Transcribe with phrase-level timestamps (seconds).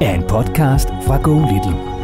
[0.00, 1.94] er en podcast fra Go Little.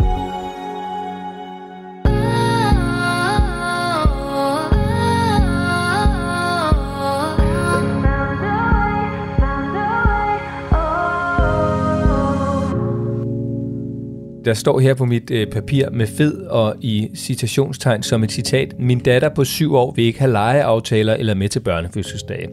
[14.44, 18.74] Der står her på mit øh, papir med fed og i citationstegn som et citat.
[18.78, 22.48] Min datter på syv år vil ikke have legeaftaler eller med til børnefødselsdage.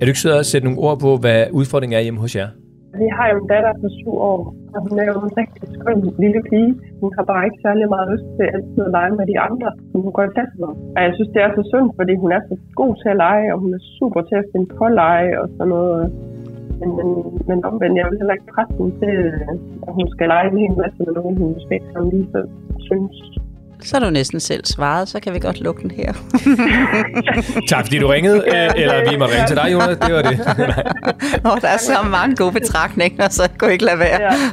[0.00, 2.48] du ikke sød at sætte nogle ord på, hvad udfordringen er hjemme hos jer?
[3.00, 4.40] Vi har jo en datter på syv år,
[4.74, 6.72] og hun er jo en rigtig skøn lille pige.
[7.02, 9.98] Hun har bare ikke særlig meget lyst til altid at lege med de andre, som
[10.04, 10.72] hun går i klasse med.
[10.96, 13.46] Og jeg synes, det er så synd, fordi hun er så god til at lege,
[13.54, 16.02] og hun er super til at finde på lege og sådan noget.
[16.80, 17.08] Men, men,
[17.48, 19.14] men omvendt, jeg vil heller ikke presse hende til,
[19.86, 22.40] at hun skal lege en hel masse med nogen, hun måske ikke lige så
[22.88, 23.16] synes.
[23.84, 26.12] Så er du næsten selv svaret, så kan vi godt lukke den her.
[27.70, 29.98] tak fordi du ringede, øh, eller vi må ringe til dig, Jonas.
[30.06, 30.40] Det var det.
[31.52, 34.22] oh, der er så mange gode betragtninger, så jeg kunne ikke lade være.
[34.22, 34.50] Ja.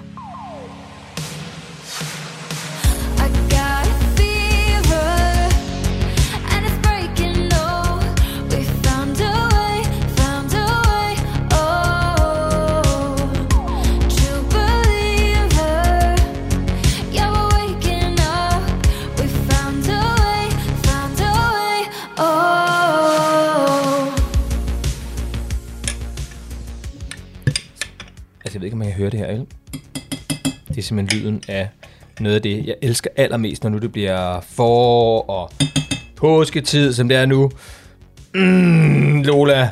[28.97, 29.45] Høre det her, ikke?
[30.67, 31.69] Det er simpelthen lyden af
[32.19, 35.51] noget af det, jeg elsker allermest, når nu det bliver for og
[36.15, 37.51] påsketid, som det er nu.
[38.33, 39.69] Mm, Lola,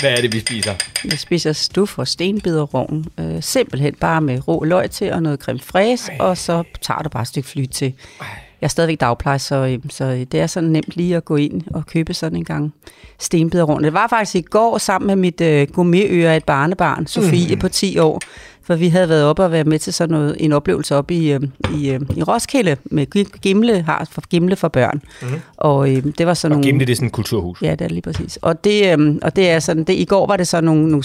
[0.00, 0.74] hvad er det, vi spiser?
[1.04, 3.04] Vi spiser stuf og stenbiderrovn.
[3.18, 7.08] Øh, simpelthen bare med rå løg til og noget creme fraise, og så tager du
[7.08, 7.94] bare et stykke fly til.
[8.20, 8.26] Ej.
[8.62, 11.62] Jeg er stadigvæk dagpleje, så, øh, så det er sådan nemt lige at gå ind
[11.74, 12.74] og købe sådan en gang
[13.18, 13.84] stenbiderrovn.
[13.84, 17.60] Det var faktisk i går sammen med mit øh, gourmetøre, et barnebarn, Sofie mm.
[17.60, 18.20] på 10 år,
[18.62, 21.32] for vi havde været oppe og været med til sådan noget, en oplevelse op i,
[21.32, 21.40] øh,
[21.74, 23.06] i, øh, i Roskilde med
[23.40, 25.02] Gimle, har for Gimle for børn.
[25.22, 25.40] Mm-hmm.
[25.56, 26.66] Og øh, det var sådan og nogle...
[26.66, 27.62] Gimle, det er sådan et kulturhus.
[27.62, 28.38] Ja, det er lige præcis.
[28.42, 31.04] Og det, øh, og det er sådan, det, i går var det så nogle, nogle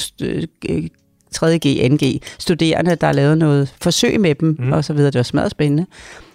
[0.70, 0.88] øh,
[1.36, 4.72] 3G, NG studerende, der lavede noget forsøg med dem, mm.
[4.72, 5.12] og så videre.
[5.12, 5.86] Det var smadret spændende.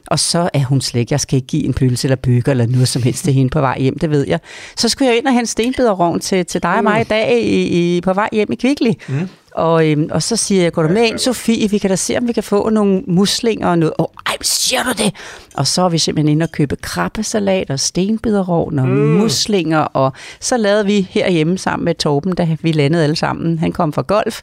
[0.06, 2.66] Og så er hun slet ikke, jeg skal ikke give en pølse eller bøger eller
[2.66, 4.40] noget som helst til hende på vej hjem, det ved jeg.
[4.76, 7.96] Så skulle jeg ind og hente stenbiderrovn til, til dig og mig i dag i,
[7.96, 8.92] i, på vej hjem i Kvickly.
[9.08, 9.28] Mm.
[9.54, 12.18] Og, øhm, og så siger jeg, går du med ind, Sofie, vi kan da se,
[12.18, 13.94] om vi kan få nogle muslinger og noget.
[13.98, 15.14] Åh, oh, ej, siger du det?
[15.54, 18.94] Og så er vi simpelthen inde og købe krabbesalat og stenbiderrovn og mm.
[18.94, 19.78] muslinger.
[19.78, 23.58] Og så lavede vi herhjemme sammen med Torben, da vi landede alle sammen.
[23.58, 24.42] Han kom fra golf.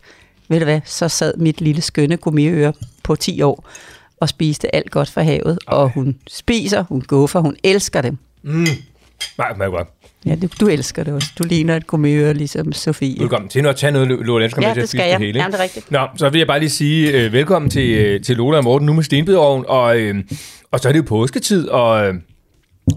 [0.49, 2.73] Ved du hvad, så sad mit lille skønne gummiøre
[3.03, 3.69] på 10 år
[4.17, 5.59] og spiste alt godt fra havet.
[5.67, 5.77] Okay.
[5.77, 8.17] Og hun spiser, hun guffer, hun elsker det.
[8.43, 8.67] Mm.
[9.37, 9.87] Nej, men godt.
[10.25, 11.27] Ja, du, du elsker det også.
[11.39, 13.19] Du ligner et gummiøre, ligesom Sofie.
[13.19, 15.41] Velkommen til nu at tage noget Lola Elsker ja, med til at spise det hele.
[15.41, 15.91] Ja, det er rigtigt.
[15.91, 18.85] Nå, så vil jeg bare lige sige uh, velkommen til, uh, til Lola og Morten
[18.85, 19.65] nu med Stenbidovn.
[19.67, 20.15] Og, uh,
[20.71, 22.09] og så er det jo påsketid, og...
[22.09, 22.15] Uh,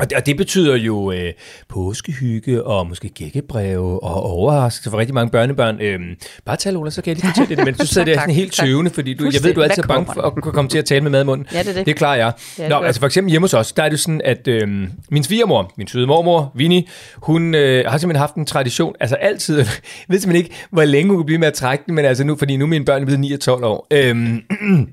[0.00, 1.32] og det, og det betyder jo øh,
[1.68, 5.80] påskehygge og måske gækkebreve og overraskelse for rigtig mange børnebørn.
[5.80, 8.34] Øhm, bare tal, Ola, så kan jeg lige fortælle det, men du sidder der sådan
[8.34, 10.84] helt tøvende, fordi du, jeg ved, du er altid bange for at komme til at
[10.84, 11.46] tale med madmunden.
[11.52, 11.86] Ja, det er det.
[11.86, 12.32] Det klarer jeg.
[12.58, 15.24] Ja, Nå, altså for eksempel hjemme hos os, der er det sådan, at øhm, min
[15.24, 16.84] svigermor, min søde mormor, Vinnie,
[17.16, 19.66] hun øh, har simpelthen haft en tradition, altså altid, jeg
[20.08, 22.36] ved simpelthen ikke, hvor længe hun kunne blive med at trække den, men altså nu,
[22.36, 23.86] fordi nu er mine børn blevet 9 og 12 år.
[23.90, 24.42] Øhm,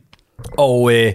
[0.58, 1.14] og øh,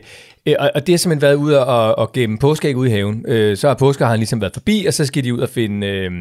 [0.49, 3.25] Øh, og det har simpelthen været ude og, og gemme påskeæg ude i haven.
[3.29, 5.87] Øh, så har påskeharen ligesom været forbi, og så skal de ud og finde...
[5.87, 6.13] Øh,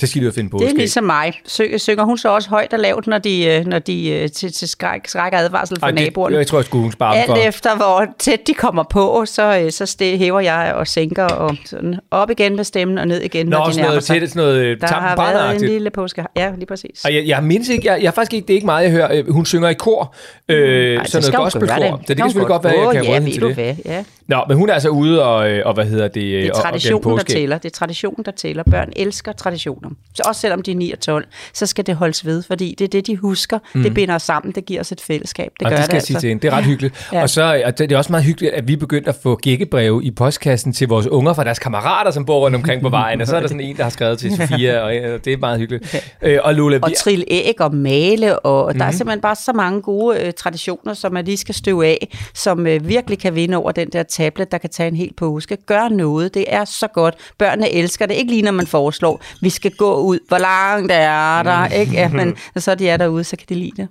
[0.00, 0.68] så skal de og finde påskeæg.
[0.68, 1.40] Det er ligesom mig.
[1.46, 4.52] Sø, synger hun så også højt og lavt, når de, øh, når de øh, til,
[4.52, 6.36] til skræk, skræk advarsel Ej, det, naboerne?
[6.36, 7.36] Jeg tror, jeg skulle hun spare Alt for.
[7.36, 11.98] efter, hvor tæt de kommer på, så, så sted, hæver jeg og sænker og sådan
[12.10, 14.20] op igen med stemmen og ned igen, Nå, når de nærmer sig.
[14.20, 16.24] Tæt, sådan noget Der har været en lille påske.
[16.36, 17.04] Ja, lige præcis.
[17.04, 19.32] Og jeg, jeg mindes ikke, jeg, jeg faktisk ikke, det er ikke meget, jeg hører.
[19.32, 20.14] Hun synger i kor,
[20.48, 20.96] øh.
[20.96, 21.76] Ej, sådan noget gospelkor.
[21.76, 23.54] Så det kan selvfølgelig godt være, jeg kan ja, råde til det.
[23.54, 24.04] Hvad, ja.
[24.32, 26.14] Nå, men hun er altså ude og, øh, og hvad hedder det?
[26.14, 27.58] Det er og- og traditionen, gennem der tæller.
[27.58, 28.62] Det er traditionen, der tæller.
[28.70, 29.90] Børn elsker traditioner.
[30.14, 32.84] Så også selvom de er 9 og 12, så skal det holdes ved, fordi det
[32.84, 33.58] er det, de husker.
[33.74, 33.82] Mm.
[33.82, 34.52] Det binder os sammen.
[34.54, 35.52] Det giver os et fællesskab.
[35.58, 36.20] Det og gør det skal det jeg sige altså.
[36.20, 36.42] til hende.
[36.42, 37.08] Det er ret hyggeligt.
[37.12, 37.22] Ja.
[37.22, 40.10] Og så og det er også meget hyggeligt, at vi begyndte at få gækkebreve i
[40.10, 43.20] postkassen til vores unger fra deres kammerater, som bor rundt omkring på vejen.
[43.20, 45.36] Og så er der sådan en, der har skrevet til Sofia, og øh, det er
[45.36, 45.96] meget hyggeligt.
[46.22, 48.74] Øh, og Lola, Og vi, trille æg og male, og Mhm.
[48.74, 48.78] mm.
[48.78, 52.08] der er simpelthen bare så mange gode øh, traditioner, som man lige skal støve af,
[52.34, 55.56] som øh, virkelig kan vinde over den der tablet, der kan tage en hel påske.
[55.66, 57.14] Gør noget, det er så godt.
[57.38, 61.42] Børnene elsker det, ikke lige når man foreslår, vi skal gå ud, hvor langt er
[61.42, 61.72] der, Mhm.
[61.80, 61.92] ikke?
[61.92, 63.88] Ja, men når så de er derude, så kan de lide det.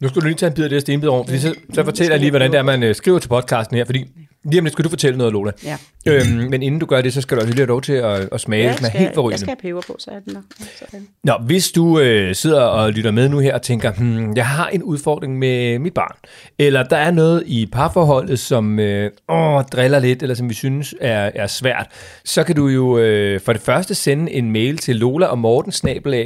[0.00, 2.12] nu skal du lige tage en bid af det stenbid over, fordi så, så fortæller
[2.12, 4.04] jeg lige, hvordan det er, man øh, skriver til podcasten her, fordi
[4.44, 5.52] lige om lidt skal du fortælle noget, Lola.
[5.64, 5.78] Ja.
[6.06, 8.28] Øhm, men inden du gør det, så skal du også lige have lov til at,
[8.32, 8.64] at smage.
[8.64, 9.38] Jeg den er helt jeg forrygende.
[9.38, 10.36] skal have peber på, så er den.
[10.78, 11.06] Sådan.
[11.24, 14.68] Nå, hvis du øh, sidder og lytter med nu her og tænker, hmm, jeg har
[14.68, 16.16] en udfordring med mit barn,
[16.58, 20.94] eller der er noget i parforholdet, som øh, åh, driller lidt, eller som vi synes
[21.00, 21.86] er, er svært,
[22.24, 25.72] så kan du jo øh, for det første sende en mail til lola og morten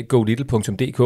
[0.08, 1.00] golittle.dk,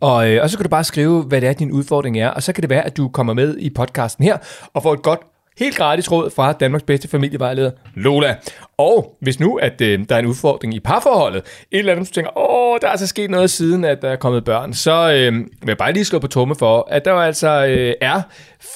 [0.00, 2.42] og, øh, og så kan du bare skrive, hvad det er, din udfordring er, og
[2.42, 4.36] så kan det være, at du kommer med i podcasten her,
[4.74, 5.20] og får et godt
[5.58, 8.36] Helt gratis råd fra Danmarks bedste familievejleder, Lola.
[8.78, 12.12] Og hvis nu, at øh, der er en udfordring i parforholdet, et eller andet, du
[12.12, 15.34] tænker, åh, der er altså sket noget siden, at der er kommet børn, så øh,
[15.34, 18.22] vil jeg bare lige slå på tromme for, at der jo altså øh, er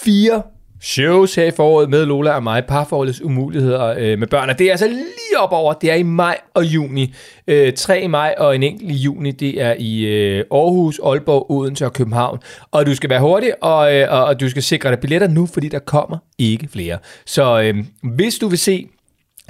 [0.05, 0.43] fire
[0.81, 4.51] shows her i foråret med Lola og mig, parforholdets umuligheder øh, med børn.
[4.51, 7.15] Og det er altså lige op over, det er i maj og juni.
[7.49, 11.51] Øh, 3 i maj og en enkelt i juni, det er i øh, Aarhus, Aalborg,
[11.51, 12.39] Odense og København.
[12.71, 15.47] Og du skal være hurtig, og, øh, og, og du skal sikre dig billetter nu,
[15.47, 16.99] fordi der kommer ikke flere.
[17.27, 18.89] Så øh, hvis du vil se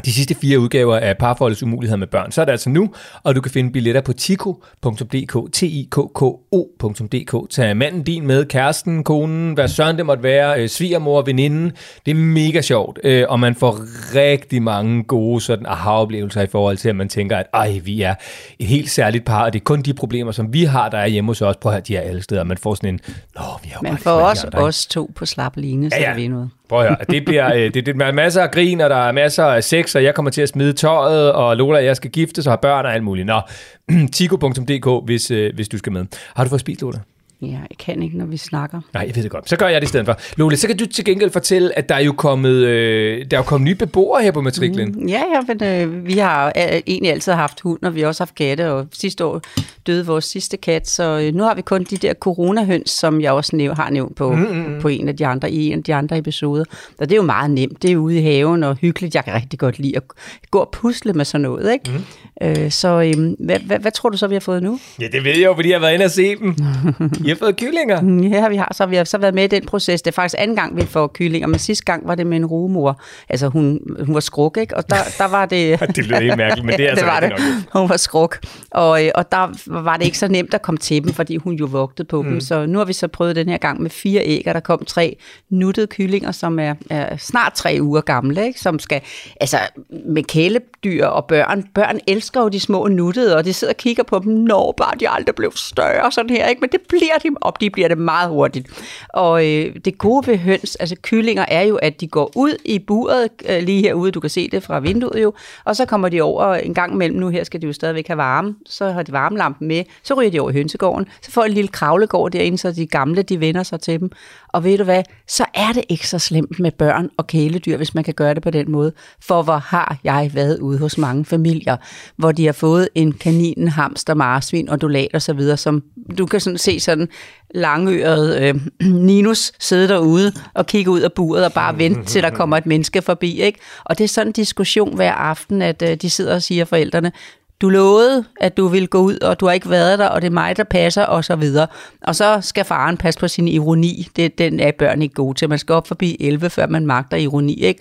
[0.05, 2.91] de sidste fire udgaver af Parforholdets Umuligheder med børn, så er det altså nu,
[3.23, 7.51] og du kan finde billetter på tiko.dk, t i k k o.dk.
[7.51, 11.73] Tag manden din med, kæresten, konen, hvad søren det måtte være, øh, svigermor, veninden.
[12.07, 13.79] Det er mega sjovt, øh, og man får
[14.15, 18.15] rigtig mange gode sådan aha-oplevelser i forhold til, at man tænker, at ej, vi er
[18.59, 21.07] et helt særligt par, og det er kun de problemer, som vi har, der er
[21.07, 21.57] hjemme hos os.
[21.57, 22.45] Prøv at høre, de er alle steder.
[22.45, 23.01] Man får sådan en,
[23.37, 25.91] nå, vi har jo ligesom alle de os, andre, ikke?" os to på slap line,
[25.91, 26.51] så Ja, ja, vi noget.
[26.69, 29.13] Prøv at høre, det bliver øh, det, det er masser af grin, og der er
[29.13, 32.39] masser af sex, og jeg kommer til at smide tøjet, og Lola jeg skal gifte
[32.39, 33.27] og have børn og alt muligt.
[33.27, 33.41] Nå,
[34.13, 36.07] tico.dk, hvis, øh, hvis du skal med.
[36.37, 36.99] Har du fået spist, Lola?
[37.43, 38.81] Ja, jeg kan ikke, når vi snakker.
[38.95, 39.49] Nej, jeg ved det godt.
[39.49, 40.17] Så gør jeg det i stedet for.
[40.37, 43.41] Lola, så kan du til gengæld fortælle, at der er jo kommet, øh, der er
[43.41, 44.95] jo kommet nye beboere her på matriklen.
[44.99, 45.07] Mm.
[45.09, 48.23] Ja, ja, men øh, vi har øh, egentlig altid haft hund, og vi har også
[48.23, 49.41] haft katte, og sidste år
[49.87, 53.33] døde vores sidste kat, så øh, nu har vi kun de der coronahøns, som jeg
[53.33, 54.81] også næv- har nævnt på, mm-hmm.
[54.81, 56.65] på en af de andre, i en af de andre episoder.
[56.99, 57.83] Og det er jo meget nemt.
[57.83, 59.15] Det er ude i haven og hyggeligt.
[59.15, 60.03] Jeg kan rigtig godt lide at
[60.51, 61.91] gå og pusle med sådan noget, ikke?
[61.91, 62.47] Mm.
[62.49, 64.79] Øh, så øh, hvad, hvad, hvad tror du så, vi har fået nu?
[65.01, 66.55] Ja, det ved jeg jo, fordi jeg har været inde og se dem.
[67.29, 68.29] I har fået kyllinger.
[68.31, 70.03] Ja, vi har så, vi har så været med i den proces.
[70.03, 72.47] Det er faktisk anden gang, vi får kyllinger, men sidste gang var det med en
[72.47, 73.01] rugemor.
[73.29, 74.77] Altså, hun, hun var skruk, ikke?
[74.77, 75.81] Og der, der var det...
[75.97, 77.31] Det lyder helt mærkeligt, men det er altså det var det.
[77.31, 77.41] nok.
[77.73, 78.39] Hun var skruk.
[78.71, 81.55] Og, øh, og der var det ikke så nemt at komme til dem, fordi hun
[81.55, 82.31] jo vogtede på mm.
[82.31, 82.41] dem.
[82.41, 84.85] Så nu har vi så prøvet den her gang med fire æg, og der kom
[84.85, 85.17] tre
[85.51, 88.61] nuttede kyllinger, som er, er snart tre uger gamle, ikke?
[88.61, 89.01] som skal,
[89.41, 89.59] altså
[90.07, 91.65] med kæledyr og børn.
[91.75, 94.93] Børn elsker jo de små nuttede, og de sidder og kigger på dem, når bare
[95.01, 96.61] de aldrig blev større, sådan her, ikke?
[96.61, 98.69] men det bliver de, og de bliver det meget hurtigt.
[99.09, 102.79] Og øh, det gode ved høns, altså kyllinger, er jo, at de går ud i
[102.79, 105.33] buret øh, lige herude, du kan se det fra vinduet jo,
[105.65, 108.17] og så kommer de over en gang imellem, nu her skal de jo stadigvæk have
[108.17, 111.53] varme, så har de varmelampen med, så ryger de over i hønsegården, så får en
[111.53, 114.11] lille kravlegård derinde, så de gamle, de vender sig til dem.
[114.49, 117.95] Og ved du hvad, så er det ikke så slemt med børn og kæledyr, hvis
[117.95, 118.93] man kan gøre det på den måde.
[119.21, 121.77] For hvor har jeg været ude hos mange familier,
[122.17, 125.83] hvor de har fået en kanin, en hamster, marsvin, ondulat og så videre, som
[126.19, 127.08] du kan sådan se sådan
[127.55, 128.55] langøret øh,
[129.07, 132.67] Ninus sidde derude og kigge ud af buret og bare vente til der kommer et
[132.67, 133.41] menneske forbi.
[133.41, 133.59] Ikke?
[133.85, 137.13] Og det er sådan en diskussion hver aften, at øh, de sidder og siger forældrene,
[137.61, 140.27] du lovede, at du ville gå ud, og du har ikke været der, og det
[140.27, 141.67] er mig, der passer, og så videre.
[142.03, 144.09] Og så skal faren passe på sin ironi.
[144.17, 145.49] Det, den er børn ikke gode til.
[145.49, 147.81] Man skal op forbi 11, før man magter ironi, ikke?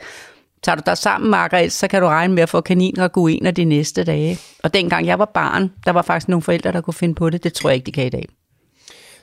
[0.63, 3.55] Tager du dig sammen, Margaret, så kan du regne med at få kaninragu en af
[3.55, 4.39] de næste dage.
[4.63, 7.43] Og dengang jeg var barn, der var faktisk nogle forældre, der kunne finde på det.
[7.43, 8.29] Det tror jeg ikke, de kan i dag.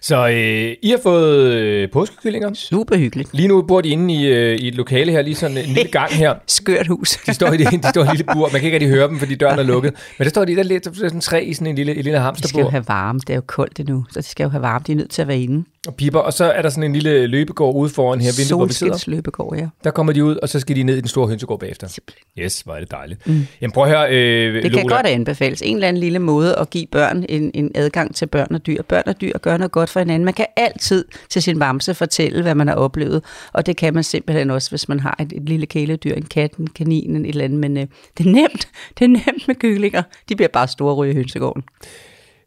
[0.04, 2.54] Så øh, I har fået øh, påskekyllinger.
[2.54, 3.34] Super hyggeligt.
[3.34, 5.90] Lige nu bor de inde i, øh, i et lokale her, lige sådan en lille
[5.90, 6.34] gang her.
[6.46, 7.16] Skørt hus.
[7.26, 8.48] De står i, det, de står i et lille bur.
[8.52, 9.92] Man kan ikke rigtig høre dem, fordi døren er lukket.
[10.18, 12.16] Men der står de der lidt, sådan tre i sådan en lille, en lille De
[12.16, 12.70] skal jo hamsterbur.
[12.70, 13.20] have varme.
[13.20, 14.84] Det er jo koldt endnu, så de skal jo have varme.
[14.86, 15.64] De er nødt til at være inde.
[15.86, 18.66] Og piper, og så er der sådan en lille løbegård ude foran her, vinduet, hvor
[18.66, 19.04] vi sidder.
[19.06, 19.68] løbegård, ja.
[19.84, 21.86] Der kommer de ud, og så skal de ned i den store hønsegård bagefter.
[21.86, 22.24] Simpelthen.
[22.38, 23.26] Yes, er det dejligt.
[23.26, 23.46] Mm.
[23.60, 24.96] Jamen prøv at høre, øh, Det kan Lola.
[24.96, 25.62] godt anbefales.
[25.62, 28.82] En eller anden lille måde at give børn en, en adgang til børn og dyr.
[28.82, 30.24] Børn og dyr gør noget godt for hinanden.
[30.24, 33.22] Man kan altid til sin bamse fortælle, hvad man har oplevet,
[33.52, 36.52] og det kan man simpelthen også, hvis man har et, et lille kæledyr, en kat,
[36.54, 37.58] en kanin, en et eller andet.
[37.58, 37.86] Men øh,
[38.18, 38.68] det er nemt.
[38.98, 40.02] Det er nemt med kyllinger.
[40.28, 41.62] De bliver bare store ryge i hønsegården.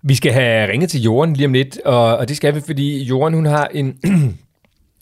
[0.04, 3.04] Vi skal have ringet til Jorden lige om lidt, og, og det skal vi, fordi
[3.04, 3.98] Jorden hun har en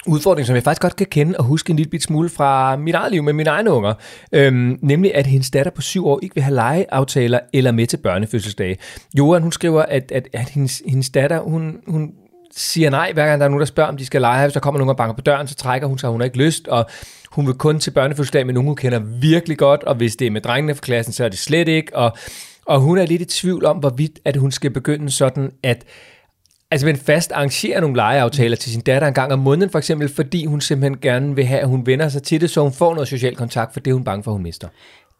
[0.08, 2.96] udfordring, som jeg faktisk godt kan kende og huske en lille bit smule fra mit
[2.96, 3.94] eget liv med mine egne unger.
[4.32, 7.98] Øhm, nemlig, at hendes datter på syv år ikke vil have legeaftaler eller med til
[7.98, 8.78] børnefødselsdage.
[9.18, 12.12] Jorden, hun skriver, at, at, at hendes, hendes datter, hun, hun
[12.56, 14.46] siger nej, hver gang der er nogen, der spørger, om de skal lege.
[14.46, 16.38] Hvis der kommer nogen og banker på døren, så trækker hun sig, hun har ikke
[16.38, 16.86] lyst, og
[17.32, 20.32] hun vil kun til børnefødselsdag med nogen, hun kender virkelig godt, og hvis det er
[20.32, 22.18] med drengene fra klassen, så er det slet ikke, og
[22.66, 25.86] og hun er lidt i tvivl om, hvorvidt at hun skal begynde sådan at
[26.72, 30.10] altså men fast arrangere nogle legeaftaler til sin datter en gang om måneden, for eksempel,
[30.10, 32.94] fordi hun simpelthen gerne vil have, at hun vender sig til det, så hun får
[32.94, 34.68] noget social kontakt, for det er hun bange for, at hun mister.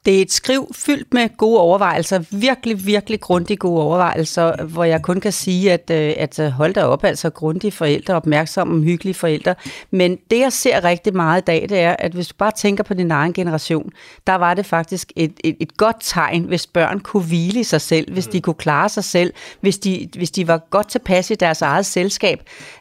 [0.06, 5.02] Det er et skriv fyldt med gode overvejelser, virkelig, virkelig grundige gode overvejelser, hvor jeg
[5.02, 9.14] kun kan sige, at, øh, at øh, hold da op, altså grundige forældre, opmærksomme, hyggelige
[9.14, 9.56] forældre.
[9.92, 12.84] Men det, jeg ser rigtig meget i dag, det er, at hvis du bare tænker
[12.84, 13.90] på din egen generation,
[14.28, 17.82] der var det faktisk et, et, et godt tegn, hvis børn kunne hvile i sig
[17.82, 21.36] selv, hvis de kunne klare sig selv, hvis de, hvis de var godt tilpas i
[21.36, 22.40] deres eget selskab.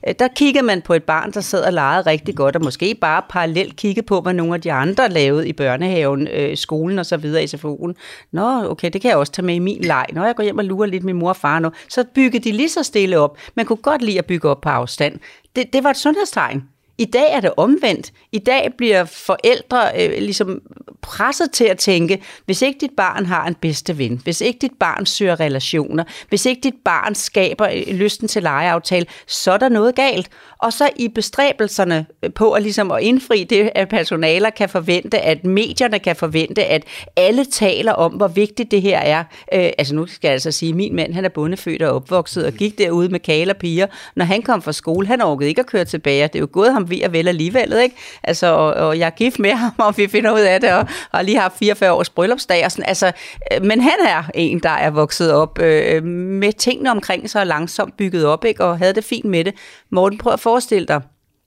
[0.08, 2.94] Øh, der kiggede man på et barn, der sad og legede rigtig godt, og måske
[3.00, 7.22] bare parallelt kiggede på, hvad nogle af de andre lavede i børnehaven, skolen og så
[7.22, 7.92] videre i SFO'en.
[8.32, 10.06] Nå, okay, det kan jeg også tage med i min leg.
[10.12, 12.56] Når jeg går hjem og lurer lidt min mor og far nu, så byggede de
[12.56, 13.38] lige så stille op.
[13.54, 15.18] Man kunne godt lide at bygge op på afstand.
[15.56, 16.62] Det, det var et sundhedstegn.
[16.98, 18.12] I dag er det omvendt.
[18.32, 20.62] I dag bliver forældre øh, ligesom
[21.02, 24.72] presset til at tænke, hvis ikke dit barn har en bedste ven, hvis ikke dit
[24.80, 29.68] barn søger relationer, hvis ikke dit barn skaber øh, lysten til legeaftale, så er der
[29.68, 30.30] noget galt.
[30.58, 35.20] Og så i bestræbelserne øh, på at, ligesom at indfri det, at personaler kan forvente,
[35.20, 36.84] at medierne kan forvente, at
[37.16, 39.24] alle taler om, hvor vigtigt det her er.
[39.54, 42.46] Øh, altså nu skal jeg altså sige, at min mand han er bondefødt og opvokset
[42.46, 43.86] og gik derude med kale og piger.
[44.16, 46.22] Når han kom fra skole, han orkede ikke at køre tilbage.
[46.22, 47.96] Det er jo gået ham ved og vel alligevel, ikke?
[48.22, 50.86] Altså, og, og jeg er gift med ham, og vi finder ud af det, og
[51.14, 52.88] har lige haft 44 års bryllupsdag og sådan.
[52.88, 53.12] Altså,
[53.52, 57.96] øh, men han er en, der er vokset op øh, med tingene omkring sig langsomt
[57.96, 58.64] bygget op, ikke?
[58.64, 59.54] Og havde det fint med det.
[59.90, 61.00] Morten, prøv at forestille dig,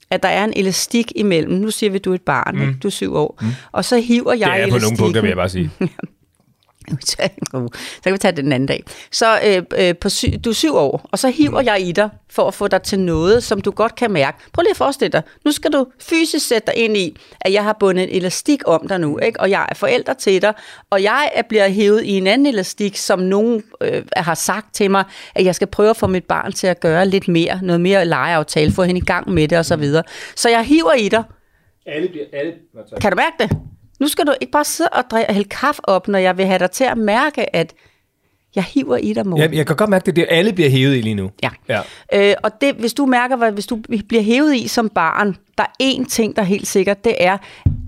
[0.09, 1.53] at der er en elastik imellem.
[1.53, 2.61] Nu siger vi, du er et barn, mm.
[2.61, 2.79] ikke?
[2.83, 3.37] du er syv år.
[3.41, 3.47] Mm.
[3.71, 5.71] Og så hiver jeg Det er på nogle punkter, vil jeg bare sige.
[7.01, 7.29] så
[8.03, 8.83] kan vi tage det den anden dag.
[9.11, 12.09] Så øh, øh, på sy- du er syv år, og så hiver jeg i dig
[12.29, 14.37] for at få dig til noget, som du godt kan mærke.
[14.53, 15.21] Prøv lige at forestille dig.
[15.45, 18.87] Nu skal du fysisk sætte dig ind i, at jeg har bundet en elastik om
[18.87, 19.39] dig nu, ikke?
[19.39, 20.53] og jeg er forælder til dig,
[20.89, 25.03] og jeg bliver hævet i en anden elastik, som nogen øh, har sagt til mig,
[25.35, 28.05] at jeg skal prøve at få mit barn til at gøre lidt mere, noget mere
[28.05, 29.63] legeaftale, få hende i gang med det osv.
[29.63, 30.03] Så, videre.
[30.35, 31.23] så jeg hiver i dig.
[31.85, 32.53] Alle bliver, alle...
[33.01, 33.66] Kan du mærke det?
[33.99, 36.59] Nu skal du ikke bare sidde og drikke, hælde kaffe op, når jeg vil have
[36.59, 37.73] dig til at mærke, at
[38.55, 39.51] jeg hiver i dig, Morten.
[39.51, 41.31] Ja, jeg kan godt mærke det, det alle bliver hævet i lige nu.
[41.43, 41.49] Ja.
[41.69, 41.81] ja.
[42.13, 45.63] Øh, og det, hvis du mærker, hvad, hvis du bliver hævet i som barn, der
[45.63, 47.37] er én ting, der er helt sikkert, det er,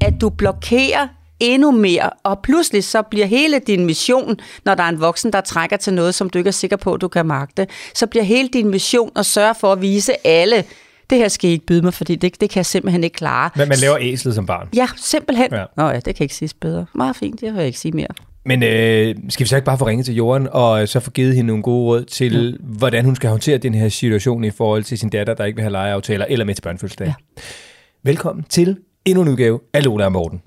[0.01, 1.07] at du blokerer
[1.39, 5.41] endnu mere, og pludselig så bliver hele din mission, når der er en voksen, der
[5.41, 8.23] trækker til noget, som du ikke er sikker på, at du kan magte, så bliver
[8.23, 10.63] hele din mission at sørge for at vise alle,
[11.09, 13.49] det her skal I ikke byde mig, fordi det, det kan jeg simpelthen ikke klare.
[13.55, 14.69] Men man laver æslet som barn?
[14.75, 15.47] Ja, simpelthen.
[15.51, 15.63] Ja.
[15.77, 16.85] Nå ja, det kan ikke siges bedre.
[16.95, 18.07] Meget fint, det vil jeg ikke sige mere.
[18.45, 21.35] Men øh, skal vi så ikke bare få ringet til Jorden, og så få givet
[21.35, 22.77] hende nogle gode råd til, ja.
[22.77, 25.63] hvordan hun skal håndtere den her situation i forhold til sin datter, der ikke vil
[25.63, 27.07] have legeaftaler, eller med til børnefødselsdag.
[27.07, 27.13] Ja.
[28.03, 30.41] Velkommen til endnu en udgave af Lola og Morten.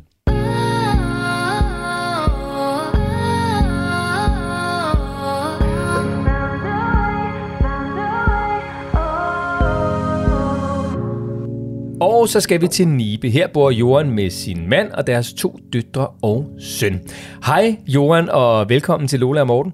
[12.03, 13.29] Og så skal vi til Nibe.
[13.29, 17.01] Her bor Joran med sin mand og deres to døtre og søn.
[17.47, 19.73] Hej Joran, og velkommen til Lola og Morten.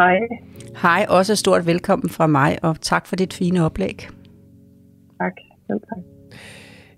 [0.00, 0.16] Hej.
[0.82, 4.08] Hej, også stort velkommen fra mig, og tak for dit fine oplæg.
[5.20, 5.32] Tak,
[5.66, 6.02] selv tak.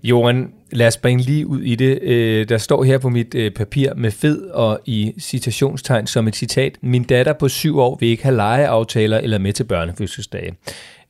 [0.02, 2.02] Joran, lad os springe lige ud i det.
[2.02, 6.36] Øh, der står her på mit øh, papir med fed og i citationstegn som et
[6.36, 6.78] citat.
[6.82, 10.54] Min datter på syv år vil ikke have legeaftaler eller med til børnefødselsdage.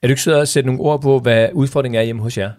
[0.03, 2.51] Er du ikke sød at sætte nogle ord på, hvad udfordringen er hjemme hos jer?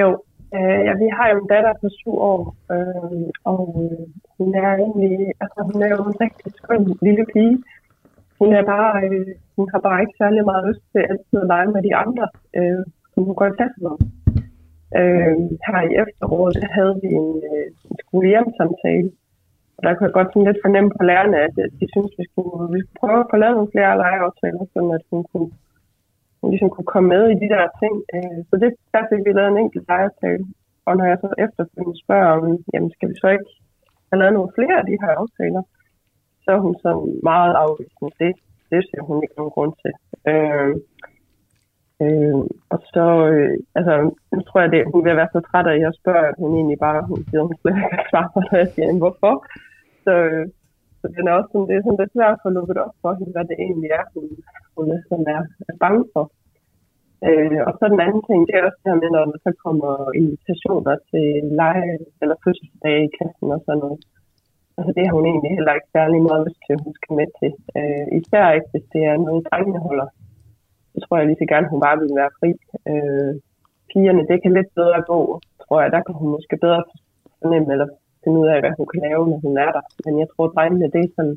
[0.00, 0.08] Jo,
[0.56, 2.40] øh, ja, vi har jo en datter på syv år,
[2.74, 4.06] øh, og øh,
[4.38, 7.56] hun er egentlig, altså hun er jo en rigtig skøn lille pige.
[8.40, 11.68] Hun er bare, øh, hun har bare ikke særlig meget lyst til altid at lege
[11.74, 12.26] med de andre,
[12.58, 13.96] øh, som hun går i klasse med.
[15.00, 15.36] Øh,
[15.66, 19.10] her i efteråret, der havde vi en, øh, en skolehjemsamtale,
[19.76, 22.64] og der kunne jeg godt sådan lidt fornemme på lærerne, at de synes, vi skulle,
[22.74, 25.50] vi skulle prøve at få lavet nogle flere legeaftaler, så at hun kunne
[26.52, 27.94] ligesom kunne komme med i de der ting.
[28.14, 30.44] Øh, så det, der fik vi lavet en enkelt legetale.
[30.86, 33.50] Og når jeg så efterfølgende spørger om, jamen skal vi så ikke
[34.08, 35.62] have lavet nogle flere af de her aftaler,
[36.44, 36.90] så er hun så
[37.30, 38.10] meget afvisende.
[38.20, 38.30] Det,
[38.70, 39.92] det ser hun ikke nogen grund til.
[40.30, 40.72] Øh,
[42.04, 42.40] øh,
[42.72, 43.94] og så, øh, altså,
[44.34, 46.50] nu tror jeg, det, hun vil være så træt af, at jeg spørger, at hun
[46.58, 49.34] egentlig bare, hun siger, hun slet ikke kan svare på, når jeg siger, hvorfor.
[50.04, 50.46] Så, øh,
[51.00, 53.12] så den er også sådan, det er sådan lidt svært at få lukket op for
[53.18, 54.26] hende, hvad det egentlig er, hun,
[54.76, 56.24] samfundet, ligesom er, er bange for.
[57.28, 59.52] Øh, og så den anden ting, det er også det her med, når der så
[59.64, 59.92] kommer
[60.22, 61.26] invitationer til
[61.60, 61.92] lege
[62.22, 64.00] eller fødselsdage i kassen og sådan noget.
[64.78, 67.28] Altså det har hun egentlig heller ikke særlig meget lyst til, at hun skal med
[67.40, 67.52] til.
[67.78, 70.08] Øh, især ikke, hvis det er noget, drengene holder.
[70.92, 72.50] Så tror jeg lige så gerne, hun bare vil være fri.
[72.90, 73.32] Øh,
[73.90, 75.20] pigerne, det kan lidt bedre gå,
[75.62, 75.90] tror jeg.
[75.96, 76.82] Der kan hun måske bedre
[77.40, 77.88] fornemme eller
[78.22, 79.84] finde ud af, hvad hun kan lave, når hun er der.
[80.04, 81.36] Men jeg tror, at drengene, det er sådan,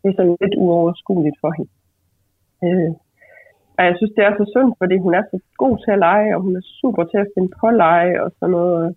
[0.00, 1.72] det er sådan lidt uoverskueligt for hende.
[2.64, 2.92] Øh,
[3.78, 6.30] og jeg synes, det er så synd, fordi hun er så god til at lege,
[6.36, 8.96] og hun er super til at finde på lege og sådan noget.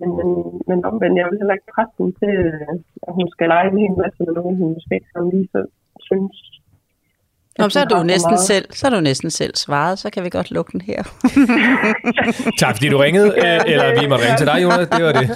[0.00, 0.28] Men, men,
[0.68, 2.74] men omvendt, jeg vil heller ikke presse hende til, øh,
[3.08, 5.60] at hun skal lege en hel masse med nogen, hun måske ikke lige så
[6.08, 6.36] synes.
[7.58, 10.30] Nå, så er du næsten selv, så er du næsten selv svaret, så kan vi
[10.30, 11.02] godt lukke den her.
[12.62, 15.26] tak fordi du ringede, øh, eller vi må ringe til dig, Jonas, det var det.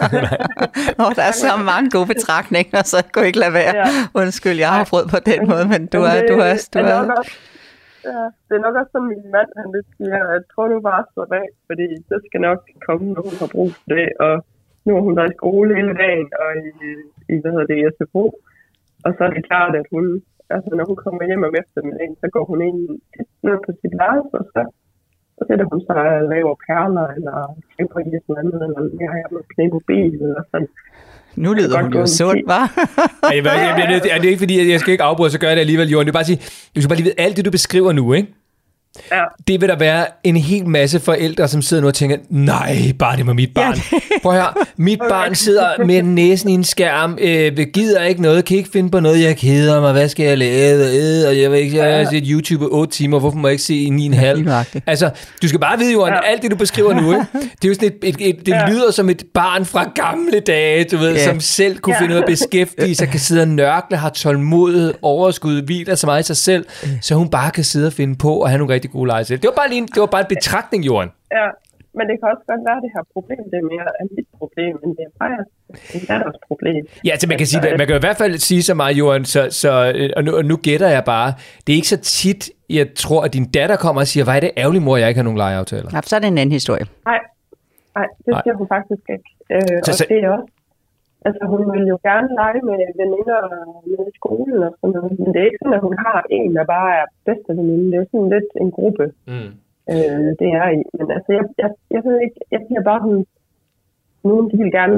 [1.05, 3.75] oh, der er så mange gode betragtninger, så jeg kunne ikke lade være.
[4.15, 6.17] Undskyld, jeg har frød på den måde, men du er...
[6.33, 7.23] Du er, du er,
[8.05, 11.05] Ja, det er nok også som min mand, han lidt siger, at tror du bare
[11.15, 14.35] så af, fordi det skal nok komme, når hun har brug for det, og
[14.85, 16.71] nu har hun været i skole hele dagen, og i,
[17.33, 18.25] i hvad hedder det, SFO,
[19.05, 20.05] og så er det klart, at hun,
[20.55, 22.79] altså når hun kommer hjem om eftermiddagen, så går hun ind
[23.47, 24.61] ned på sit værelse, og så,
[25.37, 27.37] så sætter hun sig og laver perler, eller
[27.73, 30.71] skriver i sådan noget, eller jeg har med Playmobil, eller sådan.
[31.45, 32.67] Nu lyder hun jo sundt, hva'?
[34.15, 36.07] er det ikke fordi, jeg skal ikke afbryde, så gør jeg det alligevel, Johan.
[36.07, 38.05] Det er bare at sige, du skal bare lige vide, alt det, du beskriver nu,
[38.19, 38.29] ikke?
[39.13, 39.23] Ja.
[39.49, 43.17] Det vil der være en hel masse forældre, som sidder nu og tænker, nej, bare
[43.17, 43.75] det var mit barn.
[43.93, 48.45] Ja, Prøv høre, mit barn sidder med næsen i en skærm, øh, gider ikke noget,
[48.45, 51.51] kan ikke finde på noget, jeg keder mig, hvad skal jeg lave, øh, og jeg
[51.51, 53.89] vil ikke, jeg har set YouTube i 8 timer, hvorfor må jeg ikke se i
[53.89, 54.81] 9,5?
[54.87, 55.11] Altså,
[55.43, 56.31] du skal bare vide, Johan, ja.
[56.31, 57.27] alt det, du beskriver nu, ikke?
[57.33, 58.71] det er jo sådan et, et, et det ja.
[58.71, 61.25] lyder som et barn fra gamle dage, du ved, ja.
[61.25, 62.01] som selv kunne ja.
[62.01, 66.07] finde ud af at beskæftige sig, kan sidde og nørkle, har tålmodighed, overskud, hviler så
[66.07, 66.65] meget i sig selv,
[67.01, 69.49] så hun bare kan sidde og finde på og have nogle rigtig gode lege Det
[69.51, 71.11] var bare, lige en, det var bare en betragtning, Johan.
[71.39, 71.49] Ja,
[71.99, 74.29] men det kan også godt være, at det her problem, det er mere af mit
[74.41, 75.41] problem, end det er bare
[75.95, 76.83] en datters problem.
[77.05, 79.41] Ja, altså man kan, sige, man kan i hvert fald sige så meget, Johan, så,
[79.51, 79.71] så,
[80.17, 81.29] og, nu, og nu gætter jeg bare,
[81.65, 84.41] det er ikke så tit, jeg tror, at din datter kommer og siger, hvad er
[84.41, 85.91] det ærgerligt, mor, jeg ikke har nogen legeaftaler.
[85.93, 86.85] Ja, så er det en anden historie.
[87.11, 87.21] Nej,
[87.97, 88.61] nej det siger nej.
[88.61, 89.29] hun faktisk ikke.
[89.55, 90.58] Øh, så, og så, det er også
[91.27, 93.41] Altså, hun vil jo gerne lege med veninder
[93.91, 96.51] med i skolen og sådan noget, men det er ikke sådan, at hun har en,
[96.59, 97.87] der bare er bedste veninde.
[97.87, 99.51] Det er jo sådan lidt en gruppe, mm.
[99.93, 100.81] øh, det er i.
[100.99, 103.17] Men altså, jeg, jeg, jeg ved ikke, jeg siger bare, hun,
[104.29, 104.97] nogen de vil gerne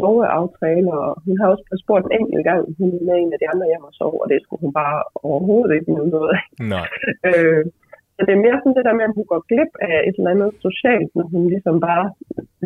[0.00, 3.50] soveaftale, og hun har også spurgt en enkelt gang, hun er med en af de
[3.52, 4.98] andre hjem og sove, og det skulle hun bare
[5.28, 6.42] overhovedet ikke noget af.
[6.74, 6.88] Nej.
[7.28, 7.64] øh,
[8.16, 10.32] så det er mere sådan det der med, at hun går glip af et eller
[10.34, 12.06] andet socialt, når hun ligesom bare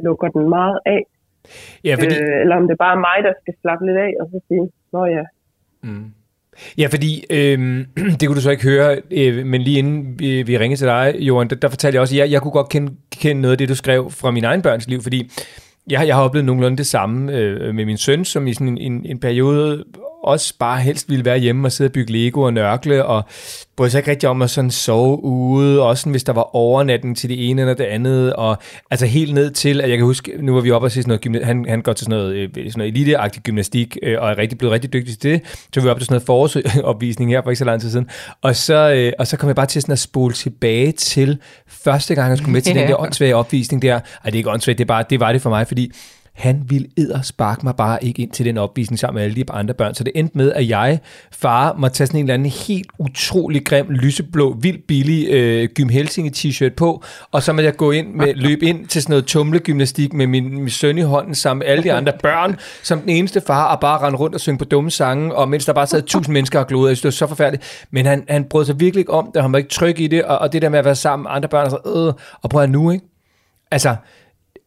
[0.06, 1.02] lukker den meget af.
[1.84, 2.14] Ja, fordi...
[2.14, 4.70] øh, eller om det er bare mig, der skal slappe lidt af, og så sige,
[4.92, 5.24] nå ja.
[5.82, 6.04] Mm.
[6.78, 7.58] Ja, fordi øh,
[8.18, 11.14] det kunne du så ikke høre, øh, men lige inden vi, vi ringede til dig,
[11.18, 13.58] Johan, der, der fortalte jeg også, at jeg, jeg kunne godt kende, kende noget af
[13.58, 15.30] det, du skrev fra min egen børns liv, fordi
[15.90, 18.78] jeg, jeg har oplevet nogenlunde det samme øh, med min søn, som i sådan en,
[18.78, 19.84] en, en periode
[20.24, 23.24] også bare helst ville være hjemme og sidde og bygge Lego og nørkle, og
[23.76, 27.16] brød sig ikke rigtig om at sådan sove ude, også sådan, hvis der var overnatning
[27.16, 28.58] til det ene eller det andet, og
[28.90, 31.08] altså helt ned til, at jeg kan huske, nu var vi oppe og se sådan
[31.08, 34.30] noget, gymna- han, han går til sådan noget, øh, sådan noget eliteagtigt gymnastik, øh, og
[34.30, 35.40] er rigtig blevet rigtig dygtig til det,
[35.74, 38.08] så vi var oppe til sådan noget forårsopvisning her for ikke så lang tid siden,
[38.42, 42.14] og så, øh, og så kom jeg bare til sådan at spole tilbage til første
[42.14, 44.78] gang, jeg skulle med til den der åndssvage opvisning der, ej det er ikke åndssvagt,
[44.78, 45.92] det, er bare, det var det for mig, fordi
[46.40, 46.88] han ville
[47.22, 49.94] sparke mig bare ikke ind til den opvisning sammen med alle de andre børn.
[49.94, 51.00] Så det endte med, at jeg,
[51.32, 55.88] far, må tage sådan en eller anden helt utrolig grim, lyseblå, vildt billig øh, Gym
[55.88, 59.24] Helsinge t-shirt på, og så må jeg gå ind med, løbe ind til sådan noget
[59.24, 63.08] tumlegymnastik med min, min søn i hånden sammen med alle de andre børn, som den
[63.08, 65.86] eneste far, og bare rende rundt og synge på dumme sange, og mens der bare
[65.86, 66.88] sad tusind mennesker og glodede.
[66.88, 67.86] Jeg synes, det var så forfærdeligt.
[67.90, 70.24] Men han, han brød sig virkelig ikke om det, han var ikke tryg i det,
[70.24, 72.50] og, og det der med at være sammen med andre børn, og så, øh, og
[72.50, 73.04] prøv at nu, ikke?
[73.70, 73.96] Altså,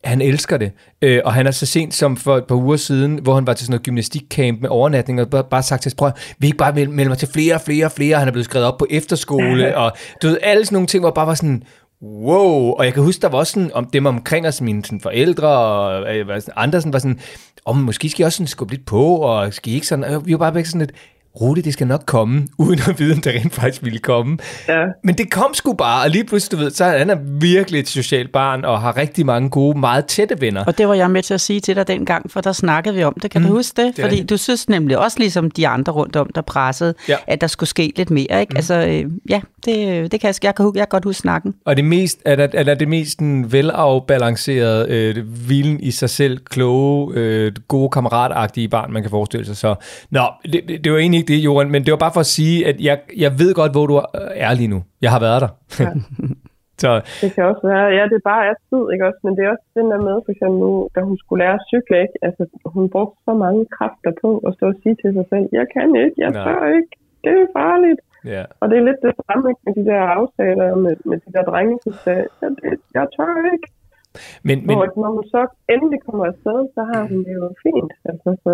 [0.03, 0.71] han elsker det.
[1.01, 3.53] Øh, og han er så sent som for et par uger siden, hvor han var
[3.53, 6.73] til sådan noget gymnastikcamp med overnatning, og bare, bare sagt til prøv vi ikke bare
[6.73, 9.77] melde mig til flere og flere og flere, han er blevet skrevet op på efterskole,
[9.77, 11.63] og du ved, alle sådan nogle ting, hvor bare var sådan,
[12.01, 15.01] wow, og jeg kan huske, der var også sådan, om dem omkring os, mine sådan,
[15.01, 17.19] forældre og øh, andre sådan, var sådan,
[17.65, 20.31] om måske skal I også sådan skubbe lidt på, og skal I ikke sådan, vi
[20.31, 20.91] var bare væk sådan lidt,
[21.41, 24.37] Rute, det skal nok komme, uden at vide, om det rent faktisk ville komme.
[24.67, 24.83] Ja.
[25.03, 27.79] Men det kom sgu bare, og lige pludselig, du ved, så er han er virkelig
[27.79, 30.63] et socialt barn, og har rigtig mange gode, meget tætte venner.
[30.65, 33.03] Og det var jeg med til at sige til dig dengang, for der snakkede vi
[33.03, 33.31] om det.
[33.31, 33.85] Kan mm, du huske det?
[33.87, 34.29] det Fordi rigtigt.
[34.29, 37.15] du synes nemlig også, ligesom de andre rundt om, der pressede, Ja.
[37.27, 38.39] at der skulle ske lidt mere.
[38.41, 38.51] Ikke?
[38.51, 38.55] Mm.
[38.57, 41.53] Altså, øh, ja, det, det kan jeg, jeg, kan, jeg kan godt huske snakken.
[41.65, 46.09] Og det mest, er der, er der det mest sådan, velafbalancerede, øh, hvilen i sig
[46.09, 49.57] selv, kloge, øh, gode kammeratagtige barn, man kan forestille sig.
[49.57, 49.75] Så,
[50.11, 52.31] nå, det, det, det var egentlig ikke det, Johan, men det var bare for at
[52.37, 53.95] sige, at jeg, jeg ved godt, hvor du
[54.45, 54.79] er lige nu.
[55.05, 55.51] Jeg har været der.
[55.83, 55.89] Ja.
[56.83, 56.89] så
[57.21, 59.21] Det kan også være, ja, det er bare er tid, ikke også?
[59.25, 61.65] Men det er også den der med, for eksempel nu, da hun skulle lære at
[61.71, 62.17] cykle, ikke?
[62.27, 62.41] Altså,
[62.75, 65.87] hun brugte så mange kræfter på at stå og sige til sig selv, jeg kan
[66.05, 66.91] ikke, jeg tør ikke,
[67.25, 67.99] det er farligt.
[68.35, 68.43] ja.
[68.61, 71.43] Og det er lidt det samme ikke, med de der aftaler med, med de der
[71.51, 73.67] drenge, som sagde, jeg, det- jeg tør ikke.
[74.47, 74.67] Men, Men...
[74.67, 75.41] men, Hvor, når hun så
[75.73, 77.91] endelig kommer afsted, så har hun det jo fint.
[78.09, 78.51] Altså, så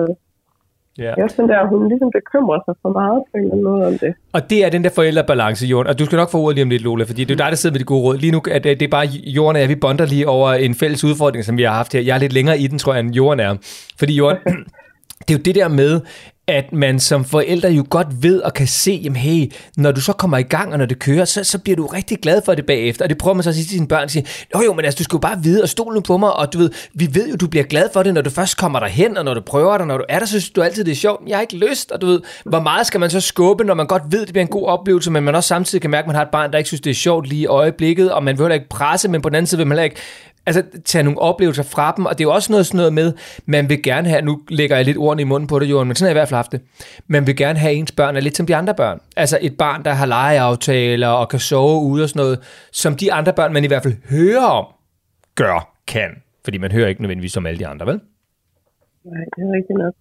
[0.99, 1.13] ja.
[1.23, 3.97] er sådan der, hun ligesom bekymrer sig for meget på en eller anden måde om
[3.97, 4.13] det.
[4.33, 5.89] Og det er den der forældrebalance, Jorden.
[5.89, 7.55] Og du skal nok få ordet lige om lidt, Lola, fordi det er dig, der
[7.55, 8.17] sidder med de gode råd.
[8.17, 9.05] Lige nu det, det er bare
[9.37, 12.01] Jorden og jeg, vi bonder lige over en fælles udfordring, som vi har haft her.
[12.01, 13.55] Jeg er lidt længere i den, tror jeg, end Jorden er.
[13.99, 14.37] Fordi Jorden,
[15.27, 16.01] det er jo det der med,
[16.49, 20.13] at man som forældre jo godt ved og kan se, jamen hey, når du så
[20.13, 22.65] kommer i gang, og når det kører, så, så bliver du rigtig glad for det
[22.65, 23.05] bagefter.
[23.05, 24.85] Og det prøver man så at sige til sine børn, og sige, jo jo, men
[24.85, 27.09] altså, du skal jo bare vide og stole nu på mig, og du ved, vi
[27.11, 29.41] ved jo, du bliver glad for det, når du først kommer derhen, og når du
[29.41, 31.21] prøver det, og når du er der, så synes du altid, det er sjovt.
[31.27, 33.87] Jeg har ikke lyst, og du ved, hvor meget skal man så skubbe, når man
[33.87, 36.15] godt ved, det bliver en god oplevelse, men man også samtidig kan mærke, at man
[36.15, 38.43] har et barn, der ikke synes, det er sjovt lige i øjeblikket, og man vil
[38.43, 39.99] heller ikke presse, men på den anden side vil man heller ikke
[40.49, 43.13] altså, tage nogle oplevelser fra dem, og det er jo også noget sådan noget med,
[43.45, 45.95] man vil gerne have, nu lægger jeg lidt ordene i munden på det, Jorden, men
[45.95, 46.61] sådan har jeg i hvert fald haft det,
[47.07, 48.99] man vil gerne have ens børn er lidt som de andre børn.
[49.17, 52.39] Altså et barn, der har legeaftaler og kan sove ude og sådan noget,
[52.71, 54.65] som de andre børn, man i hvert fald hører om,
[55.35, 56.09] gør, kan.
[56.43, 57.99] Fordi man hører ikke nødvendigvis som alle de andre, vel?
[59.05, 59.93] Nej, det er rigtigt nok.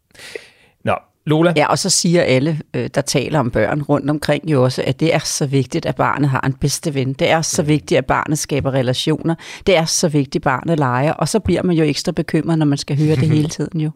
[1.29, 1.53] Lola?
[1.57, 5.01] Ja, og så siger alle, øh, der taler om børn rundt omkring jo også, at
[5.01, 7.13] det er så vigtigt, at barnet har en bedste ven.
[7.13, 9.35] Det er så vigtigt, at barnet skaber relationer.
[9.67, 11.13] Det er så vigtigt, at barnet leger.
[11.13, 13.91] Og så bliver man jo ekstra bekymret, når man skal høre det hele tiden jo.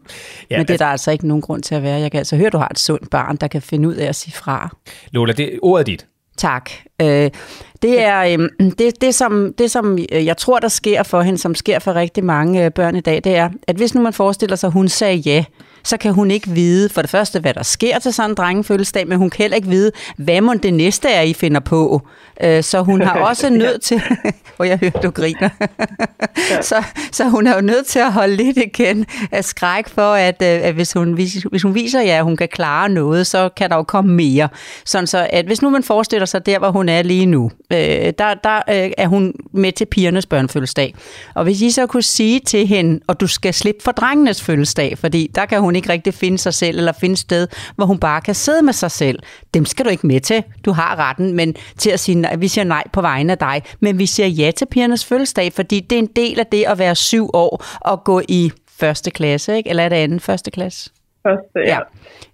[0.49, 1.99] Ja, Men det er der altså ikke nogen grund til at være.
[1.99, 4.05] Jeg kan altså høre, at du har et sundt barn, der kan finde ud af
[4.05, 4.75] at sige fra.
[5.11, 6.05] Lola, det, ordet er dit.
[6.37, 6.69] Tak.
[7.01, 7.31] Øh,
[7.81, 8.21] det er
[8.59, 11.79] øh, det, det, som, det, som øh, jeg tror, der sker for hende, som sker
[11.79, 14.67] for rigtig mange øh, børn i dag, det er, at hvis nu man forestiller sig,
[14.67, 15.43] at hun sagde ja,
[15.83, 19.07] så kan hun ikke vide, for det første, hvad der sker til sådan en drengefødselsdag,
[19.07, 22.07] men hun kan heller ikke vide, hvad må det næste er, I finder på.
[22.43, 24.01] Øh, så hun har også nødt til,
[24.55, 25.49] hvor jeg hører, du griner,
[26.61, 30.41] så, så hun er jo nødt til at holde lidt igen af skræk for, at,
[30.41, 33.49] øh, at hvis, hun, hvis, hvis hun viser jer, at hun kan klare noget, så
[33.49, 34.49] kan der jo komme mere.
[34.85, 37.77] Sådan så, at hvis nu man forestiller sig der, hvor hun er lige nu, øh,
[38.17, 40.95] der, der øh, er hun med til pigernes børnefødselsdag.
[41.35, 44.97] Og hvis I så kunne sige til hende, og du skal slippe for drengenes fødselsdag,
[44.97, 47.99] fordi der kan hun ikke rigtig finde sig selv, eller finde et sted, hvor hun
[47.99, 49.19] bare kan sidde med sig selv.
[49.53, 50.43] Dem skal du ikke med til.
[50.65, 53.61] Du har retten, men til at sige, nej, vi siger nej på vegne af dig,
[53.79, 56.79] men vi siger ja til pigernes fødselsdag, fordi det er en del af det at
[56.79, 59.69] være syv år og gå i første klasse, ikke?
[59.69, 60.89] eller er det anden første klasse?
[61.27, 61.65] Første, ja.
[61.65, 61.79] Ja.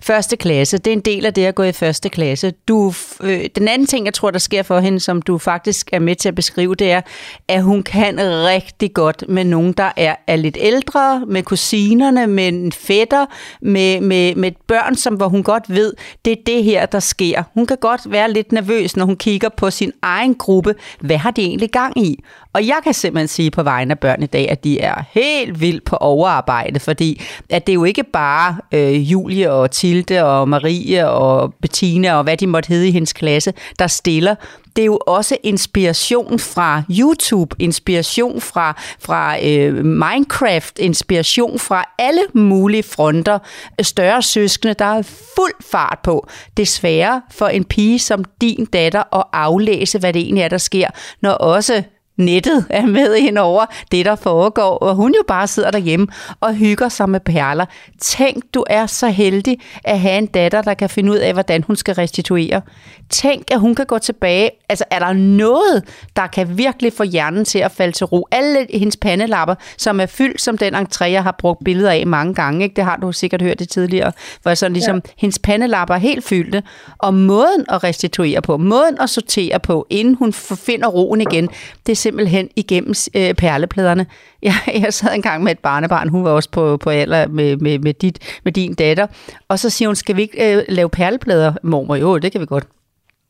[0.02, 2.52] Første klasse, det er en del af det at gå i første klasse.
[2.68, 6.00] Du, øh, den anden ting, jeg tror, der sker for hende, som du faktisk er
[6.00, 7.02] med til at beskrive, det er,
[7.48, 12.48] at hun kan rigtig godt med nogen, der er, er lidt ældre, med kusinerne, med
[12.48, 13.26] en fætter,
[13.62, 15.94] med, med, med børn, som, hvor hun godt ved,
[16.26, 17.44] det er det her, der sker.
[17.54, 20.76] Hun kan godt være lidt nervøs, når hun kigger på sin egen gruppe.
[21.00, 22.24] Hvad har de egentlig gang i?
[22.54, 25.62] Og jeg kan simpelthen sige på vegne af børn i dag, at de er helt
[25.62, 30.50] vildt på overarbejde, fordi at det er jo ikke bare øh, Julie og Tilde og
[30.50, 34.36] Marie og Bettina og hvad de måtte hedde i hendes klasse, der stiller.
[34.76, 42.22] Det er jo også inspiration fra YouTube, inspiration fra, fra øh, Minecraft, inspiration fra alle
[42.34, 43.40] mulige fronter.
[43.82, 45.02] Større søskende, der er
[45.36, 46.28] fuld fart på.
[46.58, 50.88] Desværre for en pige som din datter at aflæse, hvad det egentlig er, der sker,
[51.22, 51.84] når også
[52.20, 56.08] nettet er med ind over det, der foregår, og hun jo bare sidder derhjemme
[56.40, 57.66] og hygger sig med perler.
[58.02, 61.64] Tænk, du er så heldig at have en datter, der kan finde ud af, hvordan
[61.64, 62.62] hun skal restituere.
[63.10, 64.50] Tænk, at hun kan gå tilbage.
[64.70, 65.84] Altså, er der noget,
[66.16, 68.28] der kan virkelig få hjernen til at falde til ro?
[68.32, 72.34] Alle hendes pandelapper, som er fyldt som den entré, jeg har brugt billeder af mange
[72.34, 72.76] gange, ikke?
[72.76, 75.12] det har du sikkert hørt det tidligere, hvor sådan ligesom, ja.
[75.18, 76.64] hendes pandelapper er helt fyldte,
[76.98, 81.50] og måden at restituere på, måden at sortere på, inden hun finder roen igen,
[81.88, 84.06] det simpelthen igennem øh, perlepladerne.
[84.42, 87.80] Jeg, jeg sad engang med et barnebarn, hun var også på, på alder med, med,
[87.80, 89.08] med, dit, med din datter,
[89.48, 91.96] og så siger hun, skal vi ikke øh, lave perleplader, mormor?
[91.96, 92.68] Jo, det kan vi godt.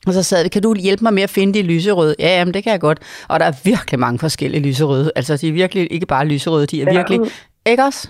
[0.07, 2.15] Og så det, kan du hjælpe mig med at finde de lyserøde?
[2.19, 2.99] Ja, jamen, det kan jeg godt.
[3.27, 5.11] Og der er virkelig mange forskellige lyserøde.
[5.15, 7.19] Altså, de er virkelig ikke bare lyserøde, de er virkelig...
[7.65, 8.07] Ikke også?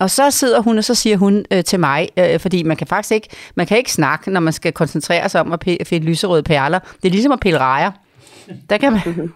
[0.00, 2.86] Og så sidder hun, og så siger hun øh, til mig, øh, fordi man kan
[2.86, 6.42] faktisk ikke, man kan ikke snakke, når man skal koncentrere sig om at finde lyserøde
[6.42, 6.78] perler.
[6.78, 7.90] Det er ligesom at pille rejer.
[8.70, 9.30] Der kan man,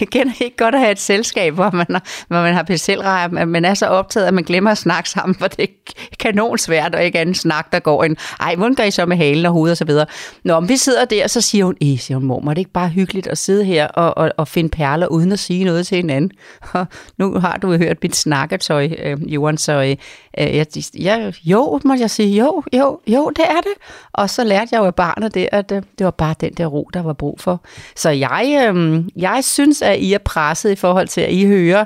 [0.00, 3.28] jeg kender ikke godt at have et selskab, hvor man har, hvor man har pincelrejer,
[3.28, 6.94] men man er så optaget, at man glemmer at snakke sammen, for det er kanonsvært,
[6.94, 9.52] og ikke anden snak, der går en, ej, hvordan gør I så med halen og
[9.52, 10.06] hovedet og så videre.
[10.44, 12.88] Nå, vi sidder der, så siger hun, I, siger hun, mor, er det ikke bare
[12.88, 16.30] hyggeligt at sidde her og, og, og finde perler, uden at sige noget til hinanden?
[16.72, 16.86] Og
[17.18, 19.96] nu har du hørt mit snakketøj, øh, Johan, så øh,
[20.38, 20.66] øh jeg,
[20.98, 23.72] jeg, jo, må jeg sige, jo, jo, jo, det er det.
[24.12, 26.66] Og så lærte jeg jo af barnet det, at øh, det var bare den der
[26.66, 27.60] ro, der var brug for.
[27.96, 31.80] Så jeg, øh, jeg synes, at I er presset i forhold til, at I hører,
[31.80, 31.84] øh,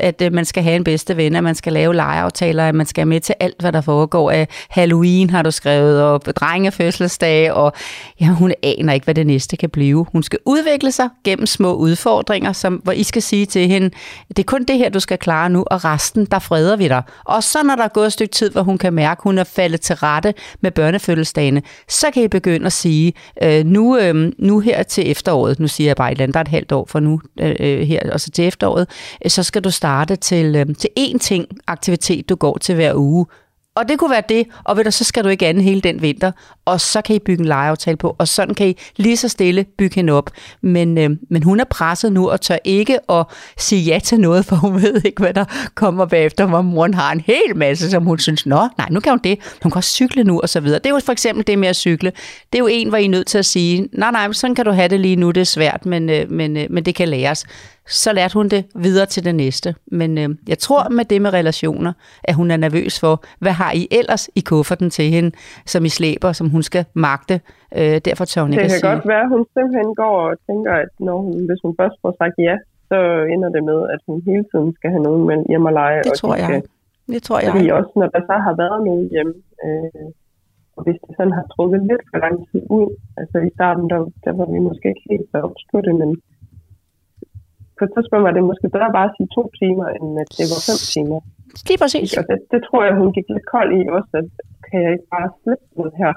[0.00, 2.86] at øh, man skal have en bedste ven, at man skal lave legeaftaler, at man
[2.86, 7.72] skal med til alt, hvad der foregår af Halloween, har du skrevet, og drengefødselsdag, og
[8.20, 10.06] ja, hun aner ikke, hvad det næste kan blive.
[10.12, 13.90] Hun skal udvikle sig gennem små udfordringer, som, hvor I skal sige til hende,
[14.28, 17.02] det er kun det her, du skal klare nu, og resten, der freder vi dig.
[17.24, 19.38] Og så når der er gået et stykke tid, hvor hun kan mærke, at hun
[19.38, 24.32] er faldet til rette med børnefødselsdagene, så kan I begynde at sige, øh, nu, øh,
[24.38, 26.72] nu her til efteråret, nu siger jeg bare et eller andet, der er et halvt
[26.72, 28.88] år for nu øh, øh, her, og så til efteråret,
[29.24, 32.94] øh, så skal du starte til, øh, til én ting, aktivitet, du går til hver
[32.94, 33.26] uge.
[33.74, 36.02] Og det kunne være det, og ved du, så skal du ikke andet hele den
[36.02, 36.32] vinter,
[36.64, 39.64] og så kan I bygge en lejeaftale på, og sådan kan I lige så stille
[39.78, 40.30] bygge hende op.
[40.60, 43.26] Men, øh, men hun er presset nu og tør ikke at
[43.58, 47.12] sige ja til noget, for hun ved ikke, hvad der kommer bagefter, hvor moren har
[47.12, 49.90] en hel masse, som hun synes, nå, nej, nu kan hun det, hun kan også
[49.90, 50.78] cykle nu, og så videre.
[50.78, 52.12] Det er jo for eksempel det med at cykle.
[52.52, 54.64] Det er jo en, hvor I er nødt til at sige, nej, nej, sådan kan
[54.64, 57.08] du have det lige nu, det er svært, men, øh, men, øh, men det kan
[57.08, 57.44] læres
[57.92, 59.74] så lærte hun det videre til det næste.
[59.86, 61.92] Men øh, jeg tror med det med relationer,
[62.24, 65.30] at hun er nervøs for, hvad har I ellers i kufferten til hende,
[65.72, 67.40] som I slæber, som hun skal magte.
[67.78, 70.72] Øh, derfor tør hun ikke Det kan godt være, at hun simpelthen går og tænker,
[70.84, 72.56] at når hun, hvis hun først får sagt ja,
[72.90, 72.98] så
[73.34, 75.98] ender det med, at hun hele tiden skal have nogen med hjem og lege.
[76.02, 76.48] Det og tror de jeg.
[76.48, 76.62] Skal,
[77.14, 77.50] det tror jeg.
[77.52, 80.08] Fordi også når der så har været nogen hjemme, øh,
[80.76, 82.88] og hvis det sådan har trukket lidt for lang tid ud,
[83.20, 85.38] altså i starten, der, der var vi måske ikke helt så
[85.72, 86.10] på det, men
[87.82, 90.46] på et tidspunkt var det måske bedre bare at sige to timer, end at det
[90.52, 91.18] var fem timer.
[91.68, 92.08] Lige præcis.
[92.18, 94.28] Og det, det tror jeg, hun gik lidt kold i også, at
[94.66, 96.12] kan jeg ikke bare slippe den her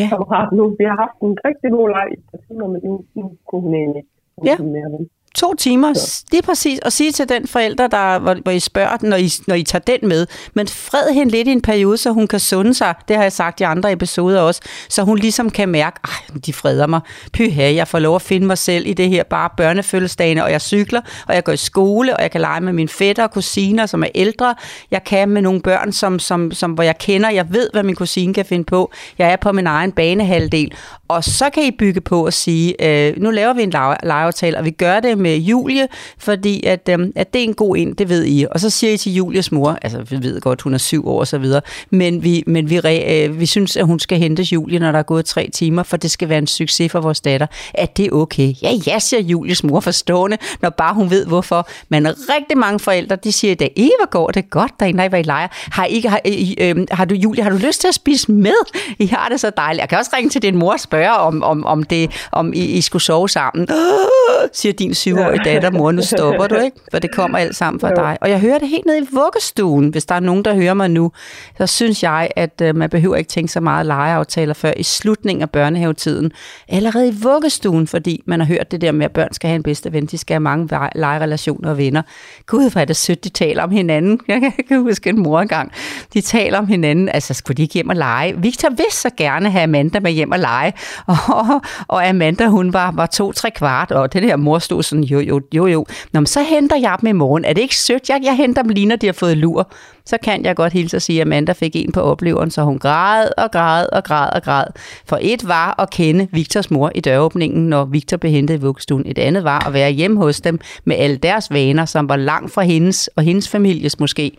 [0.00, 0.08] ja.
[0.12, 0.64] kammerat nu.
[0.80, 3.74] Vi har haft en rigtig god leg i et timer, men nu, nu kunne hun
[3.82, 4.04] egentlig
[4.46, 4.72] ikke ja.
[4.76, 4.88] mere
[5.34, 5.92] to timer,
[6.30, 9.16] det er præcis, at sige til den forælder, der, hvor, hvor I spørger den, når
[9.16, 12.26] I, når I tager den med, men fred hende lidt i en periode, så hun
[12.26, 15.68] kan sunde sig, det har jeg sagt i andre episoder også, så hun ligesom kan
[15.68, 17.00] mærke, at de freder mig,
[17.32, 20.60] pyha, jeg får lov at finde mig selv i det her bare børnefødselsdagene, og jeg
[20.60, 23.86] cykler, og jeg går i skole, og jeg kan lege med mine fætter og kusiner,
[23.86, 24.54] som er ældre,
[24.90, 27.94] jeg kan med nogle børn, som, som, som, hvor jeg kender, jeg ved, hvad min
[27.94, 30.72] kusine kan finde på, jeg er på min egen banehalvdel,
[31.12, 33.72] og så kan I bygge på at sige, øh, nu laver vi en
[34.02, 37.76] legeaftale, og vi gør det med Julie, fordi at, øh, at det er en god
[37.76, 38.46] ind, det ved I.
[38.50, 41.20] Og så siger I til Julies mor, altså vi ved godt, hun er syv år
[41.20, 44.78] og så videre, men vi, men vi, øh, vi synes, at hun skal hente Julie,
[44.78, 47.46] når der er gået tre timer, for det skal være en succes for vores datter.
[47.74, 48.54] At det er okay?
[48.62, 51.68] Ja, ja, siger Julies mor forstående, når bare hun ved hvorfor.
[51.88, 55.12] Men rigtig mange forældre, de siger i dag, Eva går det godt derinde, er I
[55.12, 55.48] var i lejr.
[55.52, 58.54] Har, ikke, har, øh, øh, har du, Julie, har du lyst til at spise med?
[58.98, 59.80] I har det så dejligt.
[59.80, 62.64] Jeg kan også ringe til din mor og spørge, om, om, om, det, om I,
[62.64, 63.68] I skulle sove sammen.
[63.70, 66.76] Øh, siger din syvårige datter, mor, nu stopper du, ikke?
[66.90, 68.18] For det kommer alt sammen fra dig.
[68.20, 69.88] Og jeg hører det helt ned i vuggestuen.
[69.88, 71.12] Hvis der er nogen, der hører mig nu,
[71.58, 75.42] så synes jeg, at øh, man behøver ikke tænke så meget legeaftaler før i slutningen
[75.42, 76.32] af børnehavetiden.
[76.68, 79.62] Allerede i vuggestuen, fordi man har hørt det der med, at børn skal have en
[79.62, 80.06] bedste ven.
[80.06, 82.02] De skal have mange legerelationer og venner.
[82.46, 84.20] Gud, hvor er det sødt, de taler om hinanden.
[84.28, 85.72] Jeg kan huske en mor engang.
[86.14, 87.08] De taler om hinanden.
[87.08, 88.34] Altså, skulle de ikke hjem og lege?
[88.38, 90.72] Victor vil så gerne have Amanda med hjem og lege.
[91.06, 91.16] Og,
[91.88, 95.40] og Amanda, hun var, var to-tre kvart, og den her mor stod sådan, jo, jo,
[95.54, 95.86] jo, jo.
[96.12, 97.44] Nå, men så henter jeg dem i morgen.
[97.44, 98.08] Er det ikke sødt?
[98.08, 99.72] Jeg, jeg henter dem lige, når de har fået lur.
[100.06, 102.78] Så kan jeg godt hilse og sige, at Amanda fik en på opleveren, så hun
[102.78, 104.64] græd og græd og græd og græd.
[105.06, 109.02] For et var at kende Victors mor i døråbningen, når Victor blev hentet i vuggestuen.
[109.06, 112.52] Et andet var at være hjemme hos dem med alle deres vaner, som var langt
[112.52, 114.36] fra hendes og hendes families måske.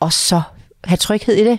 [0.00, 0.42] Og så
[0.84, 1.58] have tryghed i det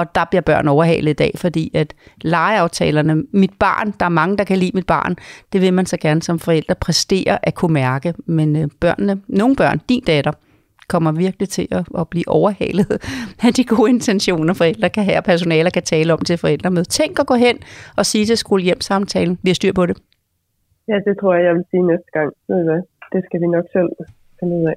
[0.00, 4.36] og der bliver børn overhalet i dag, fordi at legeaftalerne, mit barn, der er mange,
[4.36, 5.16] der kan lide mit barn,
[5.52, 9.56] det vil man så gerne som forældre præstere at kunne mærke, men øh, børnene, nogle
[9.56, 10.32] børn, din datter,
[10.88, 12.86] kommer virkelig til at, at blive overhalet
[13.46, 16.84] af de gode intentioner, forældre kan have, personaler kan tale om til forældre med.
[16.84, 17.56] Tænk at gå hen
[17.96, 19.96] og sige til skole-hjem-samtalen, vi har styr på det.
[20.88, 22.30] Ja, det tror jeg, jeg vil sige næste gang.
[23.12, 23.90] Det skal vi nok selv
[24.40, 24.76] finde ud af.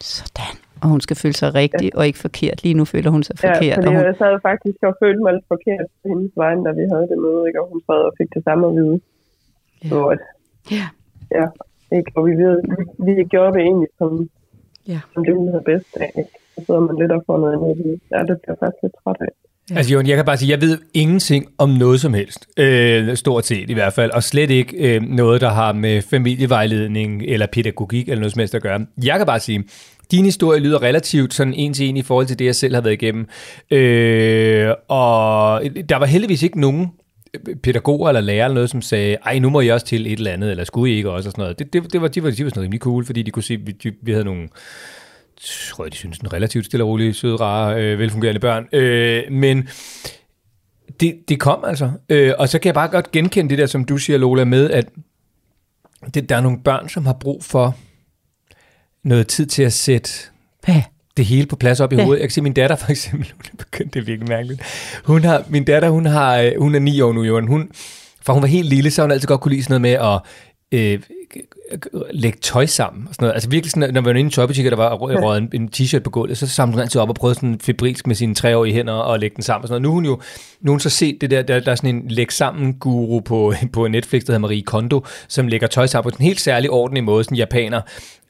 [0.00, 1.98] Sådan og hun skal føle sig rigtig ja.
[1.98, 2.62] og ikke forkert.
[2.64, 3.64] Lige nu føler hun sig forkert.
[3.64, 4.04] Ja, fordi hun...
[4.10, 7.18] jeg sad faktisk og følte mig lidt forkert på hendes vegne, da vi havde det
[7.26, 7.60] møde, ikke?
[7.62, 9.00] og hun sad og fik det samme at vide.
[9.84, 9.88] Ja.
[9.88, 10.20] Så at,
[10.76, 10.86] ja.
[11.38, 11.46] ja
[11.98, 12.10] ikke?
[12.16, 12.56] Og vi, ved,
[13.06, 14.10] vi gjorde det egentlig, som,
[14.92, 15.00] ja.
[15.12, 16.10] som det hun havde bedst af.
[16.18, 16.32] Ikke?
[16.54, 18.00] så sidder man lidt og får noget andet.
[18.12, 19.32] Ja, det bliver faktisk lidt træt af.
[19.70, 19.76] Ja.
[19.76, 23.46] Altså Jon, jeg kan bare sige, jeg ved ingenting om noget som helst, øh, stort
[23.46, 28.08] set i hvert fald, og slet ikke øh, noget, der har med familievejledning eller pædagogik
[28.08, 28.86] eller noget som helst at gøre.
[29.04, 29.64] Jeg kan bare sige,
[30.10, 32.80] din historie lyder relativt sådan en til en i forhold til det, jeg selv har
[32.80, 33.28] været igennem.
[33.70, 36.88] Øh, og der var heldigvis ikke nogen
[37.34, 40.12] øh, pædagoger eller lærere eller noget, som sagde, ej, nu må I også til et
[40.12, 41.58] eller andet, eller skulle I ikke også, og sådan noget.
[41.58, 43.56] Det, det, det var, de var, de var sådan rimelig cool, fordi de kunne se,
[43.56, 44.48] vi, de, vi havde nogle,
[45.70, 48.66] tror jeg, de synes, en relativt stille og rolig, søde, rare, øh, velfungerende børn.
[48.72, 49.68] Øh, men
[51.00, 51.90] det, det kom altså.
[52.08, 54.70] Øh, og så kan jeg bare godt genkende det der, som du siger, Lola, med,
[54.70, 54.88] at
[56.14, 57.76] det, der er nogle børn, som har brug for
[59.08, 60.10] noget tid til at sætte
[60.64, 60.82] Hvad?
[61.16, 62.02] det hele på plads op i Ja.
[62.04, 62.20] hovedet.
[62.20, 64.62] Jeg kan se min datter for eksempel, hun er begyndt, det er virkelig mærkeligt.
[65.04, 67.48] Hun har, min datter, hun, har, øh, hun er ni år nu, Jorden.
[67.48, 67.68] Hun,
[68.22, 70.20] for hun var helt lille, så hun altid godt kunne lide sådan noget med at
[70.94, 71.00] øh,
[72.10, 73.08] lægge tøj sammen.
[73.08, 73.34] Og sådan noget.
[73.34, 75.50] Altså virkelig sådan, når man var inde i en tøjbutik, og der var røget en,
[75.52, 78.34] en t-shirt på gulvet, så samlede hun altid op og prøvede sådan febrilsk med sine
[78.34, 79.62] treårige hænder og lægge den sammen.
[79.64, 79.82] Og sådan noget.
[79.82, 80.20] Nu har hun jo
[80.60, 83.54] nu hun så set det der, der, der er sådan en læg sammen guru på,
[83.72, 87.04] på Netflix, der hedder Marie Kondo, som lægger tøj sammen på en helt særlig ordentlig
[87.04, 87.80] måde, sådan japaner.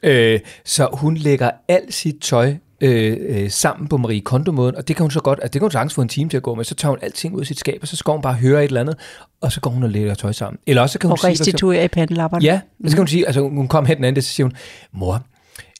[0.03, 4.95] Øh, så hun lægger alt sit tøj øh, øh, sammen på Marie Kondo-måden, og det
[4.95, 6.55] kan hun så godt, altså det kan hun sagtens få en time til at gå
[6.55, 8.63] med, så tager hun alting ud af sit skab, og så skal hun bare høre
[8.63, 8.95] et eller andet,
[9.41, 10.59] og så går hun og lægger tøj sammen.
[10.67, 12.43] Eller også så kan hun Og sige, restituere i pandelapperne.
[12.45, 14.53] Ja, så kan hun sige, altså hun kom hen den anden, så siger hun,
[14.91, 15.23] mor,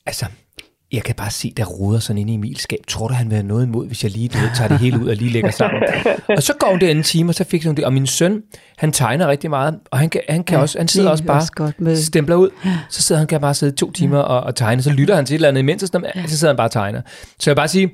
[0.06, 0.26] altså,
[0.92, 2.80] jeg kan bare se, der ruder sådan inde i Emils skab.
[2.88, 5.00] Tror du, han vil have noget imod, hvis jeg lige du ved, tager det hele
[5.04, 5.84] ud og lige lægger sammen?
[6.38, 7.86] og så går det anden time, og så fik hun det.
[7.86, 8.42] Og min søn,
[8.78, 11.24] han tegner rigtig meget, og han, kan, han, kan Ja, også, han sidder er også
[11.24, 11.98] bare også med.
[11.98, 12.50] stempler ud.
[12.90, 15.34] Så sidder han kan bare sidde to timer og, og tegne, så lytter han til
[15.34, 17.02] et eller andet imens, og sådan, så sidder han bare og tegner.
[17.40, 17.90] Så jeg vil bare sige,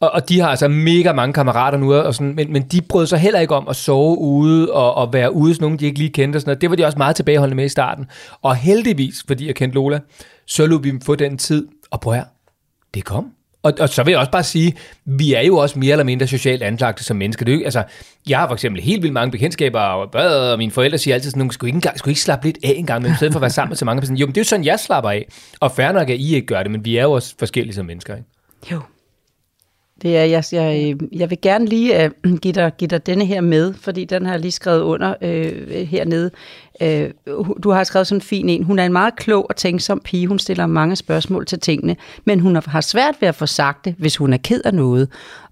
[0.00, 3.06] og, og de har altså mega mange kammerater nu, og sådan, men, men de brød
[3.06, 5.98] sig heller ikke om at sove ude og, og være ude hos nogen, de ikke
[5.98, 6.36] lige kendte.
[6.36, 6.60] Og sådan noget.
[6.60, 8.06] Det var de også meget tilbageholdende med i starten.
[8.42, 10.00] Og heldigvis, fordi jeg kendte Lola,
[10.46, 11.66] så lod vi dem få den tid.
[11.90, 12.24] Og prøv her,
[12.94, 13.32] det kom.
[13.62, 16.26] Og, og så vil jeg også bare sige, vi er jo også mere eller mindre
[16.26, 17.44] socialt anlagte som mennesker.
[17.44, 17.84] Det er jo, altså,
[18.28, 20.14] jeg har for eksempel helt vildt mange bekendtskaber, og,
[20.50, 22.58] og mine forældre siger altid sådan, nogle skulle ikke, engang, skulle I ikke slappe lidt
[22.64, 24.00] af en gang, men i stedet for at være sammen med så mange.
[24.00, 24.18] personer.
[24.18, 25.28] jo, men det er jo sådan, jeg slapper af.
[25.60, 27.86] Og fair nok, at I ikke gør det, men vi er jo også forskellige som
[27.86, 28.16] mennesker.
[28.16, 28.28] Ikke?
[28.70, 28.80] Jo.
[30.02, 33.24] Det er, jeg, jeg, øh, jeg vil gerne lige uh, give, dig, give dig denne
[33.24, 36.30] her med, fordi den har jeg lige skrevet under uh, hernede.
[36.80, 38.64] Uh, du har skrevet sådan en fin en.
[38.64, 40.26] Hun er en meget klog og tænksom pige.
[40.26, 43.94] Hun stiller mange spørgsmål til tingene, men hun har svært ved at få sagt det,
[43.98, 45.08] hvis hun er ked af noget.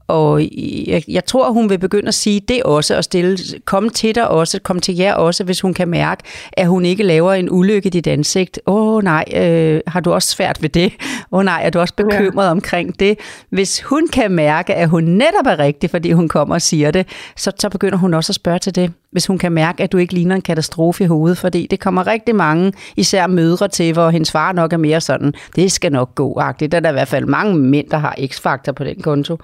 [0.08, 0.42] Og
[0.86, 4.28] jeg, jeg tror, hun vil begynde at sige det også, og stille, komme til dig
[4.28, 7.86] også, komme til jer også, hvis hun kan mærke, at hun ikke laver en ulykke
[7.86, 8.60] i dit ansigt.
[8.66, 10.92] Åh oh, nej, øh, har du også svært ved det?
[11.32, 12.50] Åh oh, nej, er du også bekymret ja.
[12.50, 13.18] omkring det?
[13.50, 17.06] Hvis hun kan mærke, at hun netop er rigtig, fordi hun kommer og siger det,
[17.36, 18.92] så, så begynder hun også at spørge til det.
[19.18, 22.06] Hvis hun kan mærke, at du ikke ligner en katastrofe i hovedet, fordi det kommer
[22.06, 26.14] rigtig mange, især mødre til, hvor hendes far nok er mere sådan, det skal nok
[26.14, 26.72] gå-agtigt.
[26.72, 29.38] Der er der i hvert fald mange mænd, der har x-faktor på den konto.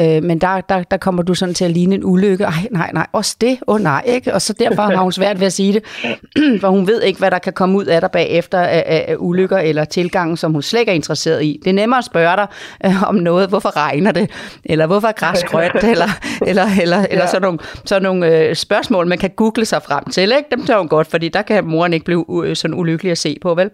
[0.00, 2.44] Øh, men der, der, der kommer du sådan til at ligne en ulykke.
[2.44, 3.58] Ej, nej, nej, også det?
[3.66, 4.34] Åh oh, nej, ikke?
[4.34, 5.82] Og så derfor har hun svært ved at sige det,
[6.60, 9.16] for hun ved ikke, hvad der kan komme ud af dig bagefter af, af, af
[9.18, 11.60] ulykker eller tilgangen, som hun slet ikke er interesseret i.
[11.64, 12.46] Det er nemmere at spørge dig
[12.84, 14.30] øh, om noget, hvorfor regner det,
[14.64, 16.08] eller hvorfor er græs grønt, eller,
[16.46, 17.06] eller, eller, ja.
[17.10, 20.22] eller sådan nogle, sådan nogle øh, spørgsmål, man kan google sig frem til.
[20.22, 20.48] Ikke?
[20.50, 23.54] Dem tager hun godt, fordi der kan moren ikke blive sådan ulykkelig at se på,
[23.54, 23.70] vel?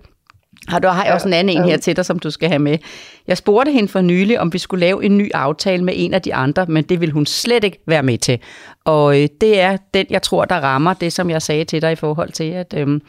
[0.69, 2.59] Har du har jeg også en anden en her til dig, som du skal have
[2.59, 2.79] med.
[3.27, 6.23] Jeg spurgte hende for nylig, om vi skulle lave en ny aftale med en af
[6.23, 8.39] de andre, men det vil hun slet ikke være med til.
[8.85, 11.93] Og øh, det er den, jeg tror, der rammer det, som jeg sagde til dig
[11.93, 13.01] i forhold til, at øh,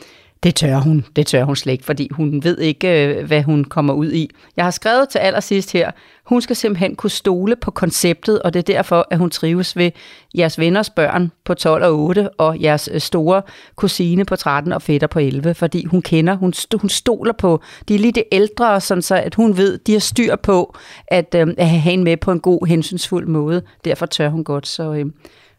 [0.44, 1.06] det tør hun.
[1.16, 4.30] Det tør hun slet ikke, fordi hun ved ikke, øh, hvad hun kommer ud i.
[4.58, 5.92] Jeg har skrevet til allersidst her,
[6.26, 9.92] hun skal simpelthen kunne stole på konceptet, og det er derfor, at hun trives ved
[10.38, 13.42] jeres venners børn på 12 og 8, og jeres øh, store
[13.76, 17.62] kusine på 13 og fætter på 11, fordi hun kender, hun, st- hun stoler på,
[17.88, 20.76] de er lige det ældre, sådan så at hun ved, de har styr på
[21.08, 23.62] at, øh, at have hende med på en god, hensynsfuld måde.
[23.86, 25.06] Derfor tør hun godt, så øh,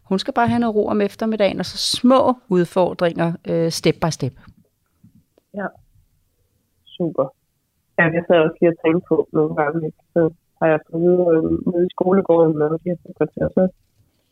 [0.03, 4.09] hun skal bare have noget ro om eftermiddagen, og så små udfordringer, øh, step by
[4.11, 4.33] step.
[5.59, 5.67] Ja.
[6.97, 7.25] Super.
[7.99, 9.97] Ja, jeg sad også lige og tænkte på nogle gange, ikke?
[10.13, 10.21] så
[10.59, 13.61] har jeg fået videre nede i skolegården, og de har fået kvarter, så,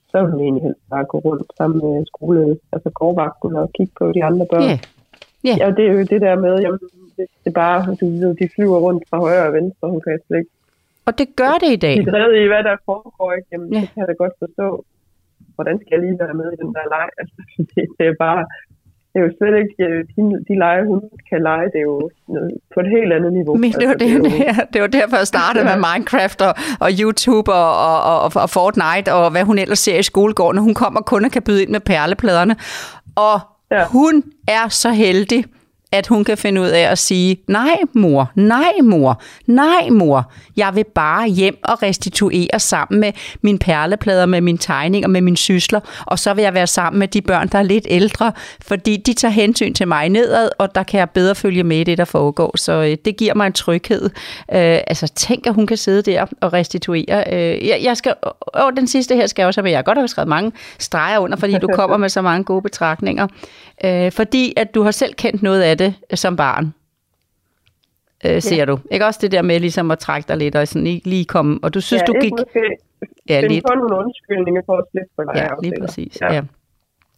[0.09, 2.41] så vil hun egentlig helst bare gå rundt sammen med skole,
[2.73, 4.63] altså gårdvagten og kigge på de andre børn.
[4.71, 4.77] Ja.
[5.47, 5.55] Ja.
[5.61, 6.79] ja, det er jo det der med, jamen,
[7.17, 10.19] det, det er bare, du ved, de flyver rundt fra højre og venstre, hun kan
[10.27, 10.51] slet ikke
[11.07, 11.95] Og det gør det i dag.
[11.97, 13.47] blive drevet i, hvad der foregår, ikke?
[13.51, 13.79] Jamen, Ja.
[13.81, 14.67] det kan jeg da godt forstå.
[15.55, 17.07] Hvordan skal jeg lige være med i den der leg?
[17.21, 17.35] Altså,
[17.75, 18.41] det, det er bare,
[19.11, 22.09] det er jo slet ikke, øh, de, de lege, hun kan lege, det er jo
[22.73, 23.55] på et helt andet niveau.
[23.57, 26.41] Men det var, Altså, det, er det, jo- det var derfor, jeg startede med Minecraft
[26.41, 27.71] og, og YouTube og,
[28.11, 31.41] og, og, Fortnite og hvad hun ellers ser i skolegården, hun kommer kun og kan
[31.41, 32.55] byde ind med perlepladerne.
[33.15, 33.39] Og
[33.71, 33.85] ja.
[33.85, 35.45] hun er så heldig,
[35.91, 40.71] at hun kan finde ud af at sige, nej mor, nej mor, nej mor, jeg
[40.75, 43.11] vil bare hjem og restituere sammen med
[43.41, 46.99] min perleplader, med min tegning og med mine sysler, og så vil jeg være sammen
[46.99, 48.31] med de børn, der er lidt ældre,
[48.61, 51.83] fordi de tager hensyn til mig nedad, og der kan jeg bedre følge med i
[51.83, 52.57] det, der foregår.
[52.57, 54.03] Så øh, det giver mig en tryghed.
[54.51, 57.23] Øh, altså tænk, at hun kan sidde der og restituere.
[57.33, 58.13] Øh, jeg, jeg skal,
[58.55, 59.71] åh, den sidste her skal jeg også have med.
[59.71, 62.61] Jeg har godt have skrevet mange streger under, fordi du kommer med så mange gode
[62.61, 63.27] betragtninger.
[63.85, 66.73] Øh, fordi at du har selv kendt noget af det som barn
[68.25, 68.65] øh, ser ja.
[68.65, 68.79] du.
[68.91, 71.59] Ikke også det der med ligesom at trække dig lidt og sådan lige, lige komme,
[71.63, 72.31] og du synes, ja, du gik...
[72.31, 72.77] Måske
[73.29, 73.65] ja, lidt.
[73.67, 75.35] på nogle undskyldninger for at slippe for dig.
[75.35, 76.21] Ja, lige præcis.
[76.21, 76.33] Ja.
[76.33, 76.41] ja.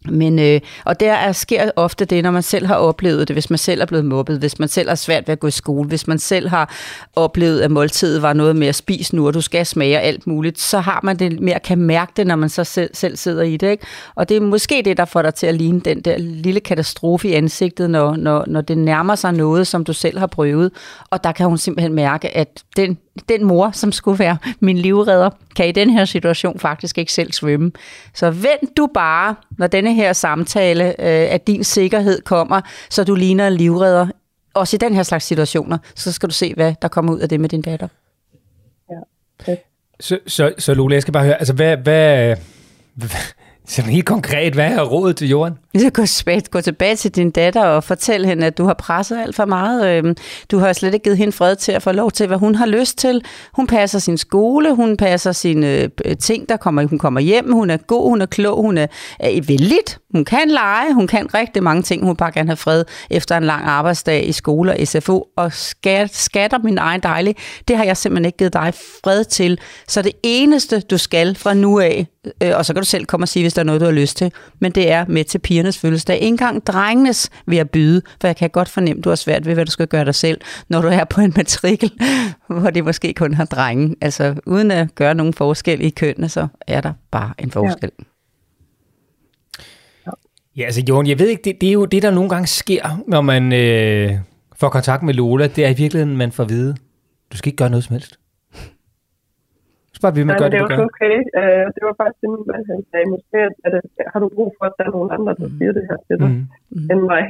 [0.09, 3.49] Men, øh, og der er, sker ofte det, når man selv har oplevet det, hvis
[3.49, 5.87] man selv er blevet mobbet, hvis man selv har svært ved at gå i skole,
[5.87, 6.73] hvis man selv har
[7.15, 10.59] oplevet, at måltidet var noget med at spise nu, og du skal smage alt muligt,
[10.59, 13.57] så har man det mere kan mærke det, når man så selv, selv sidder i
[13.57, 13.71] det.
[13.71, 13.85] Ikke?
[14.15, 17.29] Og det er måske det, der får dig til at ligne den der lille katastrofe
[17.29, 20.71] i ansigtet, når, når, når det nærmer sig noget, som du selv har prøvet.
[21.09, 22.97] Og der kan hun simpelthen mærke, at den
[23.29, 27.31] den mor, som skulle være min livredder, kan i den her situation faktisk ikke selv
[27.31, 27.71] svømme.
[28.13, 33.15] Så vent du bare, når denne her samtale øh, at din sikkerhed kommer, så du
[33.15, 34.07] ligner en livredder.
[34.53, 37.29] Også i den her slags situationer, så skal du se, hvad der kommer ud af
[37.29, 37.87] det med din datter.
[39.47, 39.55] Ja.
[39.99, 42.35] Så, så, så Lola, jeg skal bare høre, altså hvad, hvad,
[42.93, 43.09] hvad
[43.67, 45.57] så helt konkret, hvad er rådet til Jorden?
[45.93, 49.35] Gå tilbage, gå tilbage til din datter og fortæl hende, at du har presset alt
[49.35, 49.87] for meget.
[49.87, 50.15] Øhm,
[50.51, 52.65] du har slet ikke givet hende fred til at få lov til, hvad hun har
[52.65, 53.21] lyst til.
[53.53, 57.69] Hun passer sin skole, hun passer sine øh, ting, der kommer, hun kommer hjem, hun
[57.69, 58.87] er god, hun er klog, hun er,
[59.19, 59.99] er villigt.
[60.11, 63.43] hun kan lege, hun kan rigtig mange ting, hun bare gerne have fred efter en
[63.43, 67.35] lang arbejdsdag i skole og SFO, og skat, skatter min egen dejlig,
[67.67, 69.59] det har jeg simpelthen ikke givet dig fred til.
[69.87, 72.07] Så det eneste, du skal fra nu af,
[72.43, 73.91] øh, og så kan du selv komme og sige, hvis der er noget, du har
[73.91, 76.15] lyst til, men det er med til pigernes fødselsdag.
[76.15, 79.45] Ikke engang drengenes vil jeg byde, for jeg kan godt fornemme, at du har svært
[79.45, 81.91] ved, hvad du skal gøre dig selv, når du er på en matrikel,
[82.47, 83.95] hvor det måske kun har drenge.
[84.01, 87.91] Altså uden at gøre nogen forskel i kønnene, så er der bare en forskel.
[87.97, 88.03] Ja.
[90.57, 93.03] Ja, altså Jon, jeg ved ikke, det, det er jo det, der nogle gange sker,
[93.07, 94.13] når man øh,
[94.55, 95.47] får kontakt med Lola.
[95.47, 96.75] Det er i virkeligheden, man får at vide,
[97.31, 98.19] du skal ikke gøre noget som helst.
[100.03, 101.15] Så bare vi med at gøre det, det, var okay.
[101.39, 103.73] Uh, det var faktisk en mand, han sagde, måske at, at,
[104.11, 106.29] har du brug for, at der er nogen andre, der siger det her til dig,
[106.29, 106.45] mm.
[106.69, 106.91] mm.
[106.91, 107.23] end mig.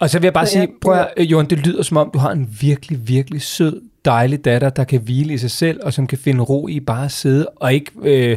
[0.00, 2.32] og så vil jeg bare sige, prøv at, Jon, det lyder som om, du har
[2.40, 6.18] en virkelig, virkelig sød, dejlig datter, der kan hvile i sig selv, og som kan
[6.18, 7.90] finde ro i bare at sidde, og ikke...
[8.02, 8.36] Øh,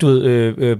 [0.00, 0.76] du ved, øh, øh,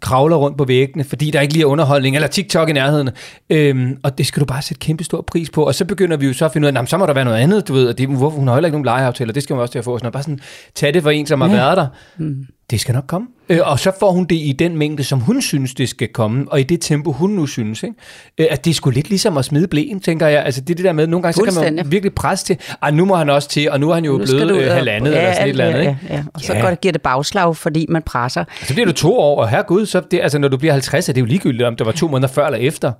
[0.00, 3.10] kravler rundt på væggene, fordi der ikke lige er underholdning, eller TikTok i nærheden.
[3.50, 5.62] Øhm, og det skal du bare sætte kæmpe stor pris på.
[5.66, 7.38] Og så begynder vi jo så at finde ud af, så må der være noget
[7.38, 9.60] andet, du ved, og det, hvorfor hun har heller ikke nogen legeaftaler, det skal man
[9.60, 9.98] også til at få.
[9.98, 10.40] Sådan, bare sådan,
[10.74, 11.54] tag det for en, som har ja.
[11.54, 11.86] været der.
[12.16, 13.28] Mm det skal nok komme.
[13.48, 16.46] Øh, og så får hun det i den mængde, som hun synes, det skal komme,
[16.48, 17.82] og i det tempo, hun nu synes.
[17.82, 17.94] Ikke?
[18.38, 20.44] Øh, at det er sgu lidt ligesom at smide blæen, tænker jeg.
[20.44, 22.94] Altså det er det der med, nogle gange så kan man virkelig presse til, ah,
[22.94, 25.18] nu må han også til, og nu er han jo blevet du, øh, halvandet ja,
[25.18, 25.80] eller sådan et eller andet.
[25.80, 25.98] Ikke?
[26.08, 26.24] Ja, ja.
[26.34, 26.60] Og så ja.
[26.60, 28.44] går det, giver det bagslag, fordi man presser.
[28.62, 31.12] Så bliver du to år, og herregud, så det, altså, når du bliver 50, er
[31.12, 32.92] det jo ligegyldigt, om det var to måneder før eller efter.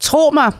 [0.00, 0.52] Tro mig,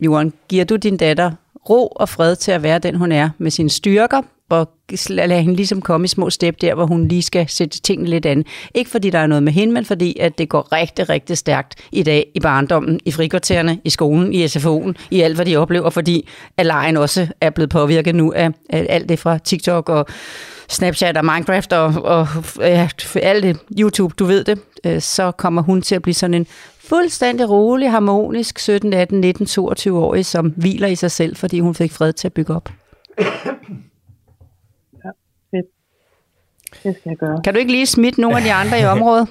[0.00, 1.30] Johan, giver du din datter
[1.70, 4.72] ro og fred til at være den, hun er, med sine styrker, og
[5.08, 8.26] lade hende ligesom komme i små step der, hvor hun lige skal sætte tingene lidt
[8.26, 8.44] an.
[8.74, 11.74] Ikke fordi der er noget med hende, men fordi at det går rigtig, rigtig stærkt
[11.92, 15.90] i dag i barndommen, i frikvartererne, i skolen, i SFO'en, i alt, hvad de oplever,
[15.90, 20.06] fordi at lejen også er blevet påvirket nu af, af alt det fra TikTok og
[20.68, 22.28] Snapchat og Minecraft og, og
[22.60, 26.34] ja, alt det, YouTube, du ved det, øh, så kommer hun til at blive sådan
[26.34, 26.46] en
[26.88, 31.92] fuldstændig rolig, harmonisk 17, 18, 19, 22-årig, som hviler i sig selv, fordi hun fik
[31.92, 32.68] fred til at bygge op.
[36.82, 37.40] Det skal jeg gøre.
[37.44, 39.28] Kan du ikke lige smitte nogle af de andre i området?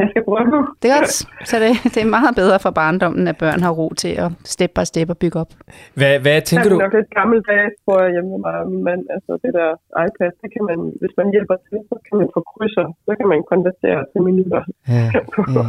[0.00, 0.60] Jeg skal prøve.
[0.82, 1.16] Det er godt.
[1.50, 4.70] Så det, det er meget bedre for barndommen, at børn har ro til at step
[4.76, 5.50] by step og bygge op.
[5.98, 6.76] Hvad, hvad tænker du?
[6.76, 9.02] Det er nok lidt gammeldags, tror jeg, hjemme med min mand.
[9.14, 9.68] Altså det der
[10.06, 12.86] iPad, det kan man, hvis man hjælper til, så kan man få krydser.
[13.06, 14.62] Så kan man konvertere til minutter.
[14.96, 15.06] Ja,
[15.56, 15.64] ja.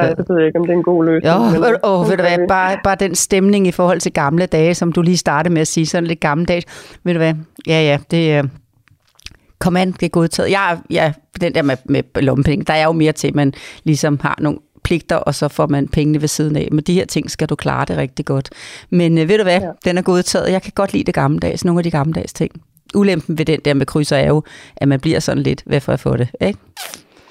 [0.00, 1.30] ja, det ved jeg ikke, om det er en god løsning.
[1.32, 4.72] Jo, men, og, ved du hvad, bare, bare den stemning i forhold til gamle dage,
[4.80, 6.64] som du lige startede med at sige, sådan lidt gammeldags.
[7.04, 7.34] Ved du hvad,
[7.72, 8.22] ja ja, det,
[9.60, 10.50] command bliver godtaget.
[10.50, 13.52] Jeg, ja, den der med, med lommepenge, der er jo mere til, at man
[13.84, 16.68] ligesom har nogle pligter, og så får man pengene ved siden af.
[16.72, 18.50] Men de her ting skal du klare det rigtig godt.
[18.90, 19.70] Men øh, ved du hvad, ja.
[19.84, 20.52] den er godtaget.
[20.52, 22.62] Jeg kan godt lide det gammeldags, nogle af de gammeldags ting.
[22.94, 24.42] Ulempen ved den der med krydser er jo,
[24.76, 26.58] at man bliver sådan lidt, hvad for at få det, ikke?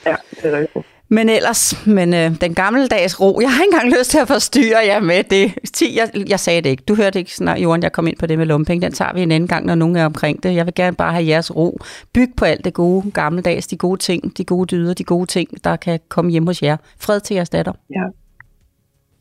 [0.06, 0.86] Ja, det er rigtigt.
[1.12, 4.80] Men ellers, men øh, den gammeldags ro, jeg har ikke engang lyst til at forstyrre
[4.86, 5.54] jer med det.
[5.74, 6.84] 10, jeg, jeg sagde det ikke.
[6.88, 8.82] Du hørte ikke snart, Johan, jeg kom ind på det med lumping.
[8.82, 10.56] Den tager vi en anden gang, når nogen er omkring det.
[10.56, 11.80] Jeg vil gerne bare have jeres ro.
[12.14, 15.64] Byg på alt det gode, gammeldags, de gode ting, de gode dyder, de gode ting,
[15.64, 16.78] der kan komme hjem hos jer.
[17.00, 17.74] Fred til jeres datter.
[17.90, 18.04] Ja,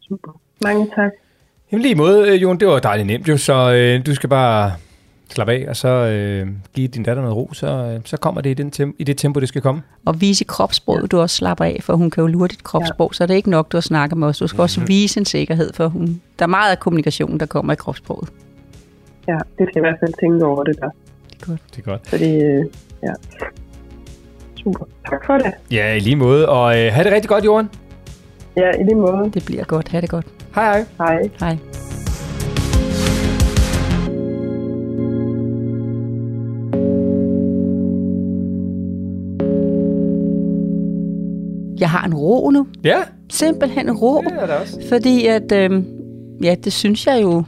[0.09, 0.41] super.
[0.62, 1.12] Mange tak.
[1.72, 4.72] Jamen lige måde, øh, Jon, det var dejligt nemt jo, så øh, du skal bare
[5.31, 8.51] slappe af, og så øh, give din datter noget ro, så, øh, så kommer det
[8.51, 9.83] i, den tem- i det tempo, det skal komme.
[10.05, 11.07] Og vise kropssprog, ja.
[11.07, 13.14] du også slapper af, for hun kan jo lure dit kropssprog, ja.
[13.14, 14.39] så det er ikke nok, du har snakket med os.
[14.39, 14.62] Du skal mm-hmm.
[14.62, 18.29] også vise en sikkerhed, for hun, der er meget af kommunikationen, der kommer i kropssproget.
[19.29, 20.89] Ja, det skal jeg i hvert fald tænke over det der.
[21.31, 21.61] Det er godt.
[21.70, 22.09] Det er godt.
[22.09, 22.64] Fordi, øh,
[23.03, 23.12] ja.
[24.64, 24.85] Super.
[25.11, 25.53] Tak for det.
[25.70, 27.70] Ja, i lige måde, og øh, have det rigtig godt, Jorden.
[28.57, 29.31] Ja, i lige måde.
[29.35, 29.89] Det bliver godt.
[29.89, 30.26] Ha' det godt.
[30.55, 30.87] Hej hej.
[30.99, 31.29] Hej.
[31.41, 31.59] Hej.
[41.79, 42.66] Jeg har en ro nu.
[42.85, 44.22] Ja, Simpelthen en ro.
[44.22, 44.81] det er det også.
[44.89, 45.83] Fordi at, øh,
[46.43, 47.45] ja, det synes jeg jo,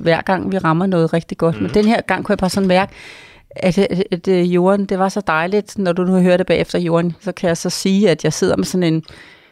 [0.00, 1.56] hver gang vi rammer noget rigtig godt.
[1.56, 1.62] Mm.
[1.62, 2.92] Men den her gang kunne jeg bare sådan mærke,
[3.50, 6.78] at, at, at, at jorden, det var så dejligt, når du nu hører det bagefter
[6.78, 9.02] jorden, så kan jeg så sige, at jeg sidder med sådan en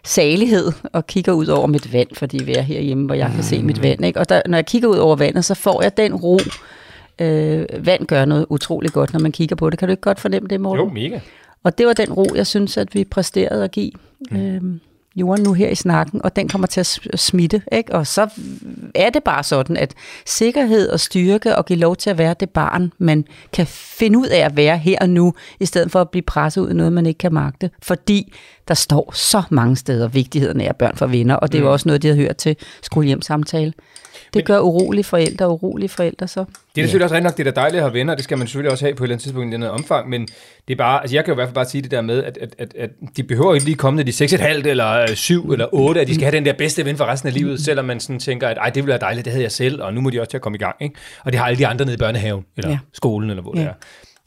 [0.04, 3.62] salighed og kigger ud over mit vand, fordi vi er herhjemme, hvor jeg kan se
[3.62, 4.04] mit vand.
[4.04, 4.20] Ikke?
[4.20, 6.38] Og der, når jeg kigger ud over vandet, så får jeg den ro.
[7.20, 9.78] Øh, vand gør noget utrolig godt, når man kigger på det.
[9.78, 10.84] Kan du ikke godt fornemme det, Morten?
[10.86, 11.20] Jo, mega.
[11.66, 13.90] Og det var den ro, jeg synes, at vi præsterede at give
[14.32, 14.80] øhm,
[15.16, 17.62] jorden nu her i snakken, og den kommer til at smitte.
[17.72, 17.94] Ikke?
[17.94, 18.28] Og så
[18.94, 19.94] er det bare sådan, at
[20.26, 24.26] sikkerhed og styrke og give lov til at være det barn, man kan finde ud
[24.26, 26.92] af at være her og nu, i stedet for at blive presset ud i noget,
[26.92, 27.70] man ikke kan magte.
[27.82, 28.32] Fordi
[28.68, 31.72] der står så mange steder vigtigheden af at børn for venner, og det er jo
[31.72, 33.72] også noget, de har hørt til skolehjemsamtale.
[34.34, 36.40] Det gør urolige forældre og urolige forældre så.
[36.74, 38.46] Det er selvfølgelig også rigtig nok, det er dejligt at have venner, det skal man
[38.46, 40.22] selvfølgelig også have på et eller andet tidspunkt i den omfang, men
[40.68, 42.24] det er bare, altså jeg kan jo i hvert fald bare sige det der med,
[42.24, 45.50] at, at, at, at de behøver ikke lige komme, når de er 6,5 eller 7
[45.52, 47.84] eller 8, at de skal have den der bedste ven for resten af livet, selvom
[47.84, 50.00] man sådan tænker, at Ej, det ville være dejligt, det havde jeg selv, og nu
[50.00, 50.76] må de også til at komme i gang.
[50.80, 50.94] Ikke?
[51.24, 52.72] Og det har alle de andre nede i børnehaven, eller Ja.
[52.74, 52.78] ja.
[52.92, 53.60] skolen, eller hvor ja.
[53.60, 53.66] Ja.
[53.66, 53.76] det er.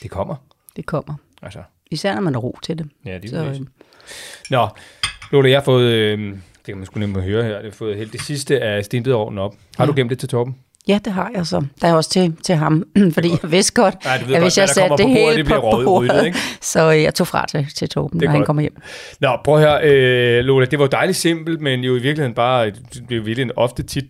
[0.04, 0.36] Det kommer.
[0.76, 1.14] Det kommer.
[1.42, 1.60] Altså,
[1.92, 2.88] Især når man har ro til det.
[3.06, 3.64] ja, det er øh, så,
[4.50, 4.68] Nå,
[5.32, 7.98] Lotte, jeg har fået, øh, det kan man sgu nemt høre her, jeg har fået
[7.98, 8.84] helt det sidste af
[9.14, 9.56] ovnen op.
[9.78, 10.56] Har du gemt det til Torben?
[10.88, 11.66] Ja, det har jeg så.
[11.82, 12.84] Der er også til, til ham,
[13.14, 15.38] fordi jeg vidste godt, Ja, ved at godt, hvis jeg satte det på bordet, hele
[15.38, 16.38] det på bordet, ryddet, ikke?
[16.62, 18.46] så jeg tog fra til, til Torben, Det når han godt.
[18.46, 18.76] kommer hjem.
[19.20, 23.12] Nå, prøv høre, øh, Lola, det var dejligt simpelt, men jo i virkeligheden bare, det
[23.12, 24.06] er jo virkelig ofte tit,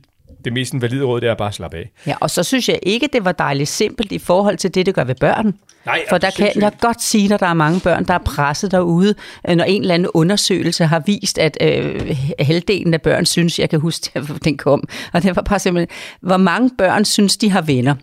[0.46, 1.92] det mest valide råd, det er bare at slappe af.
[2.08, 4.96] Ja, og så synes jeg ikke, det var dejligt simpelt i forhold til det, det
[4.96, 5.54] gør ved børn.
[5.86, 8.72] Nej, For der kan jeg godt sige, at der er mange børn, der er presset
[8.72, 9.16] derude,
[9.50, 13.70] øh, når en eller anden undersøgelse har vist, at øh, halvdelen af børn synes, jeg
[13.70, 17.50] kan huske, at den kom, og det var bare simpelthen, hvor mange børn synes, de
[17.50, 17.96] har venner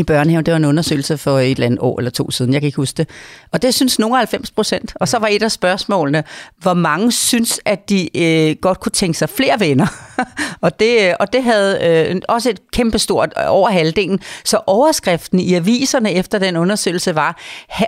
[0.00, 0.46] i børnehaven.
[0.46, 2.76] Det var en undersøgelse for et eller andet år eller to siden, jeg kan ikke
[2.76, 3.08] huske det.
[3.52, 4.92] Og det synes nogle 90 procent.
[4.94, 6.24] Og så var et af spørgsmålene,
[6.58, 9.86] hvor mange synes, at de øh, godt kunne tænke sig flere venner.
[10.64, 11.78] og, det, øh, og det havde
[12.10, 14.20] øh, også et kæmpestort øh, over halvdelen.
[14.44, 17.40] Så overskriften i aviserne efter den undersøgelse var,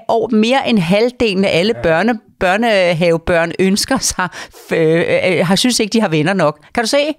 [0.08, 4.28] over mere end halvdelen af alle børne, børnehavebørn ønsker sig,
[4.72, 5.04] øh,
[5.38, 6.60] øh, har synes ikke, de har venner nok.
[6.74, 7.14] Kan du se?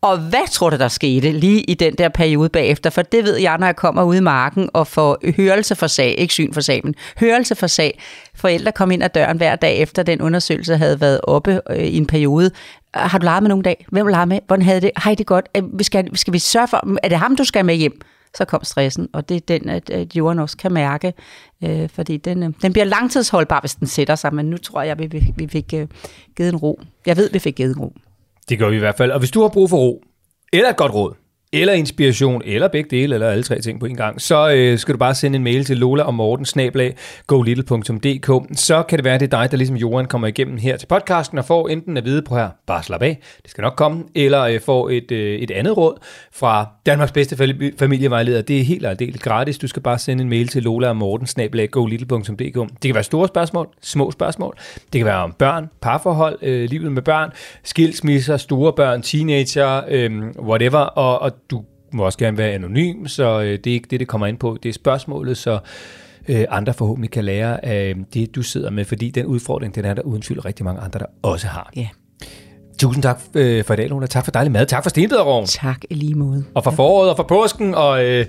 [0.00, 2.90] Og hvad tror du, der skete lige i den der periode bagefter?
[2.90, 6.14] For det ved jeg, når jeg kommer ud i marken og får hørelse for sag,
[6.18, 8.02] ikke syn for sag, men hørelse for sag.
[8.34, 11.96] Forældre kom ind ad døren hver dag efter den undersøgelse havde været oppe øh, i
[11.96, 12.44] en periode.
[12.96, 13.86] Øh, har du leget med nogen dag?
[13.88, 14.38] Hvem leger med?
[14.46, 14.90] Hvordan havde det?
[15.04, 15.48] Hej, det er godt.
[15.56, 18.00] Øh, Skal, skal vi sørge for, er det ham, du skal med hjem?
[18.36, 21.12] Så kom stressen, og det er den, at, at jorden også kan mærke,
[21.64, 24.98] øh, fordi den, øh, den bliver langtidsholdbar, hvis den sætter sig, men nu tror jeg,
[24.98, 25.86] vi, vi, vi fik øh,
[26.36, 26.80] givet en ro.
[27.06, 27.92] Jeg ved, vi fik givet en ro.
[28.48, 29.10] Det gør vi i hvert fald.
[29.10, 30.04] Og hvis du har brug for ro,
[30.52, 31.14] eller et godt råd,
[31.60, 34.94] eller inspiration, eller begge dele, eller alle tre ting på en gang, så øh, skal
[34.94, 36.96] du bare sende en mail til Lola og Morten, snablag,
[37.26, 38.58] golittle.dk.
[38.58, 40.86] Så kan det være, at det er dig, der ligesom Johan kommer igennem her til
[40.86, 44.04] podcasten, og får enten at vide på her, bare slap af, det skal nok komme,
[44.14, 45.94] eller øh, får et, øh, et andet råd
[46.32, 47.36] fra Danmarks bedste
[47.78, 48.42] familievejleder.
[48.42, 49.58] Det er helt og aldeles gratis.
[49.58, 52.38] Du skal bare sende en mail til Lola og Morten, snablag, golittle.dk.
[52.38, 54.56] Det kan være store spørgsmål, små spørgsmål.
[54.92, 57.30] Det kan være om børn, parforhold, øh, livet med børn,
[57.64, 61.32] skilsmisser, store børn, teenager, øh, whatever, og, og
[61.96, 64.58] må også gerne være anonym, så øh, det er ikke det, det kommer ind på.
[64.62, 65.58] Det er spørgsmålet, så
[66.28, 69.94] øh, andre forhåbentlig kan lære af det, du sidder med, fordi den udfordring, den er
[69.94, 71.70] der uden tvivl rigtig mange andre, der også har.
[71.76, 71.88] Ja.
[72.78, 74.06] Tusind tak øh, for i dag, Lola.
[74.06, 74.66] Tak for dejlig mad.
[74.66, 75.46] Tak for stenbederroven.
[75.46, 76.44] Tak i lige måde.
[76.54, 78.26] Og for foråret og for påsken, og øh,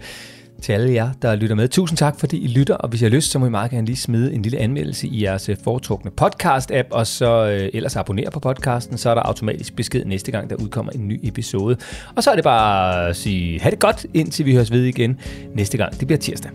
[0.61, 1.67] til alle jer, der lytter med.
[1.67, 3.85] Tusind tak, fordi I lytter, og hvis I har lyst, så må I meget gerne
[3.85, 8.31] lige smide en lille anmeldelse i jeres øh, foretrukne podcast-app, og så øh, ellers abonnere
[8.31, 11.77] på podcasten, så er der automatisk besked næste gang, der udkommer en ny episode.
[12.15, 15.19] Og så er det bare at sige, ha' det godt, indtil vi høres ved igen
[15.53, 15.99] næste gang.
[15.99, 16.51] Det bliver tirsdag.